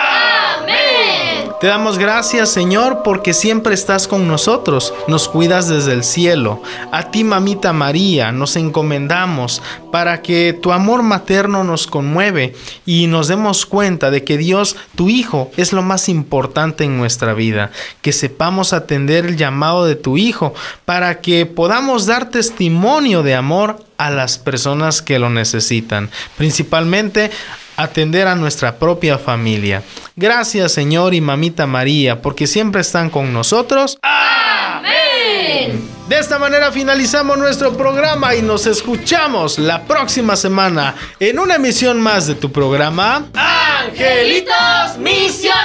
Te 1.61 1.67
damos 1.67 1.99
gracias, 1.99 2.49
Señor, 2.49 3.03
porque 3.03 3.35
siempre 3.35 3.75
estás 3.75 4.07
con 4.07 4.27
nosotros, 4.27 4.95
nos 5.07 5.29
cuidas 5.29 5.67
desde 5.67 5.93
el 5.93 6.03
cielo. 6.03 6.63
A 6.91 7.11
ti, 7.11 7.23
mamita 7.23 7.71
María, 7.71 8.31
nos 8.31 8.55
encomendamos 8.55 9.61
para 9.91 10.23
que 10.23 10.57
tu 10.59 10.71
amor 10.71 11.03
materno 11.03 11.63
nos 11.63 11.85
conmueve 11.85 12.55
y 12.87 13.05
nos 13.05 13.27
demos 13.27 13.67
cuenta 13.67 14.09
de 14.09 14.23
que 14.23 14.39
Dios, 14.39 14.75
tu 14.95 15.07
Hijo, 15.09 15.51
es 15.55 15.71
lo 15.71 15.83
más 15.83 16.09
importante 16.09 16.83
en 16.83 16.97
nuestra 16.97 17.35
vida. 17.35 17.69
Que 18.01 18.11
sepamos 18.11 18.73
atender 18.73 19.27
el 19.27 19.37
llamado 19.37 19.85
de 19.85 19.95
tu 19.95 20.17
Hijo 20.17 20.55
para 20.85 21.21
que 21.21 21.45
podamos 21.45 22.07
dar 22.07 22.31
testimonio 22.31 23.21
de 23.21 23.35
amor 23.35 23.85
a 23.97 24.09
las 24.09 24.39
personas 24.39 25.03
que 25.03 25.19
lo 25.19 25.29
necesitan, 25.29 26.09
principalmente 26.35 27.29
atender 27.77 28.27
a 28.27 28.35
nuestra 28.35 28.75
propia 28.77 29.17
familia. 29.17 29.83
Gracias 30.15 30.71
Señor 30.73 31.13
y 31.13 31.21
Mamita 31.21 31.67
María, 31.67 32.21
porque 32.21 32.47
siempre 32.47 32.81
están 32.81 33.09
con 33.09 33.33
nosotros. 33.33 33.97
¡Amén! 34.01 35.89
De 36.07 36.19
esta 36.19 36.37
manera 36.37 36.71
finalizamos 36.71 37.37
nuestro 37.37 37.77
programa 37.77 38.35
y 38.35 38.41
nos 38.41 38.65
escuchamos 38.65 39.57
la 39.57 39.83
próxima 39.83 40.35
semana 40.35 40.95
en 41.19 41.39
una 41.39 41.55
emisión 41.55 42.01
más 42.01 42.27
de 42.27 42.35
tu 42.35 42.51
programa. 42.51 43.27
¡Angelitos 43.33 44.97
Misioneros! 44.99 45.61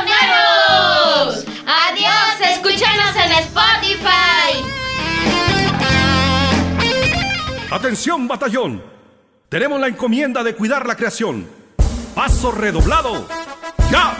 Adiós, 1.66 2.52
escúchanos 2.52 3.16
en 3.24 3.32
Spotify. 3.32 4.76
Atención, 7.70 8.28
batallón. 8.28 8.82
Tenemos 9.48 9.80
la 9.80 9.88
encomienda 9.88 10.44
de 10.44 10.54
cuidar 10.54 10.86
la 10.86 10.96
creación. 10.96 11.55
Paso 12.16 12.50
redoblado. 12.50 13.26
¡Ya! 13.90 14.16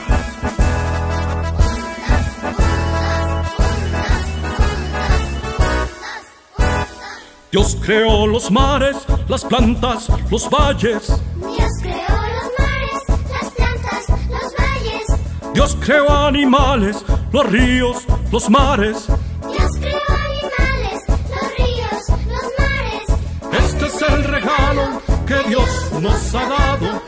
Dios 7.51 7.79
creó 7.83 8.27
los 8.27 8.51
mares, 8.51 8.99
las 9.29 9.47
plantas, 9.47 10.09
los 10.31 10.51
valles. 10.51 11.07
Dios 11.07 11.71
creó 11.81 12.19
los 12.37 12.51
mares, 12.59 13.03
las 13.33 13.51
plantas, 13.53 14.09
los 14.29 14.55
valles. 14.59 15.55
Dios 15.55 15.77
creó 15.81 16.11
animales, 16.11 17.03
los 17.33 17.47
ríos, 17.47 18.05
los 18.31 18.51
mares. 18.51 19.07
Dios 19.07 19.71
creó 19.81 20.03
animales, 20.11 21.01
los 21.31 21.57
ríos, 21.57 22.09
los 22.29 22.45
mares. 22.59 23.65
Este 23.65 23.87
es 23.87 24.03
el 24.03 24.25
regalo 24.25 25.01
que 25.27 25.49
Dios 25.49 25.93
nos 26.03 26.35
ha 26.35 26.47
dado. 26.47 27.06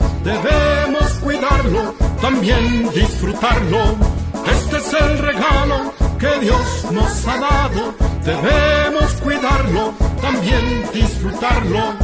También 2.39 2.89
disfrutarlo. 2.95 3.97
Este 4.47 4.77
es 4.77 4.93
el 4.93 5.19
regalo 5.19 5.93
que 6.21 6.39
Dios 6.39 6.87
nos 6.93 7.27
ha 7.27 7.37
dado. 7.37 7.97
Debemos 8.25 9.11
cuidarlo, 9.15 9.93
también 10.23 10.85
disfrutarlo. 10.95 11.95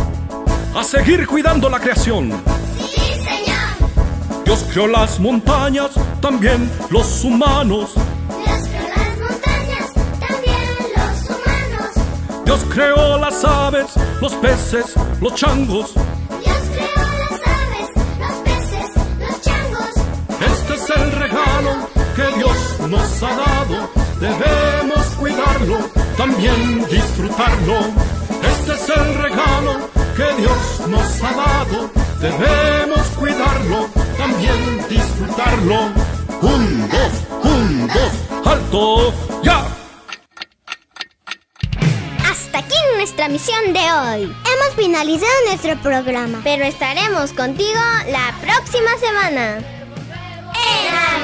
A 0.75 0.83
seguir 0.83 1.25
cuidando 1.29 1.69
la 1.69 1.79
creación. 1.79 2.33
Sí, 2.77 3.01
Señor. 3.15 4.43
Dios 4.45 4.67
creó 4.73 4.89
las 4.89 5.21
montañas, 5.21 5.93
también 6.21 6.69
los 6.91 7.23
humanos. 7.23 7.93
Dios 7.95 8.69
creó 8.69 8.89
las 8.89 9.19
montañas, 9.21 9.93
también 10.19 10.69
los 10.97 11.31
humanos. 11.31 12.45
Dios 12.45 12.61
creó 12.75 13.19
las 13.19 13.45
aves, 13.45 13.87
los 14.21 14.35
peces, 14.35 14.95
los 15.21 15.33
changos. 15.37 15.95
Nos 22.89 23.23
ha 23.23 23.35
dado. 23.35 23.91
Debemos 24.21 25.05
cuidarlo, 25.19 25.79
también 26.17 26.87
disfrutarlo. 26.89 27.79
Este 28.43 28.73
es 28.75 28.89
el 28.89 29.15
regalo 29.15 29.91
que 30.17 30.41
Dios 30.41 30.89
nos 30.89 31.23
ha 31.23 31.33
dado. 31.33 31.91
Debemos 32.21 33.07
cuidarlo, 33.19 33.89
también 34.17 34.89
disfrutarlo. 34.89 35.93
Un, 36.43 36.89
dos, 36.89 37.13
un, 37.43 37.87
dos, 37.89 38.47
alto, 38.47 39.15
ya. 39.43 39.67
Hasta 42.31 42.59
aquí 42.59 42.75
nuestra 42.97 43.29
misión 43.29 43.73
de 43.73 43.81
hoy. 43.81 44.23
Hemos 44.25 44.75
finalizado 44.77 45.33
nuestro 45.47 45.77
programa, 45.83 46.41
pero 46.45 46.65
estaremos 46.65 47.33
contigo 47.33 47.81
la 48.11 48.35
próxima 48.41 48.91
semana. 48.99 49.74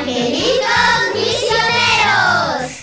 Angelitos 0.00 1.14
Misioneros. 1.14 2.79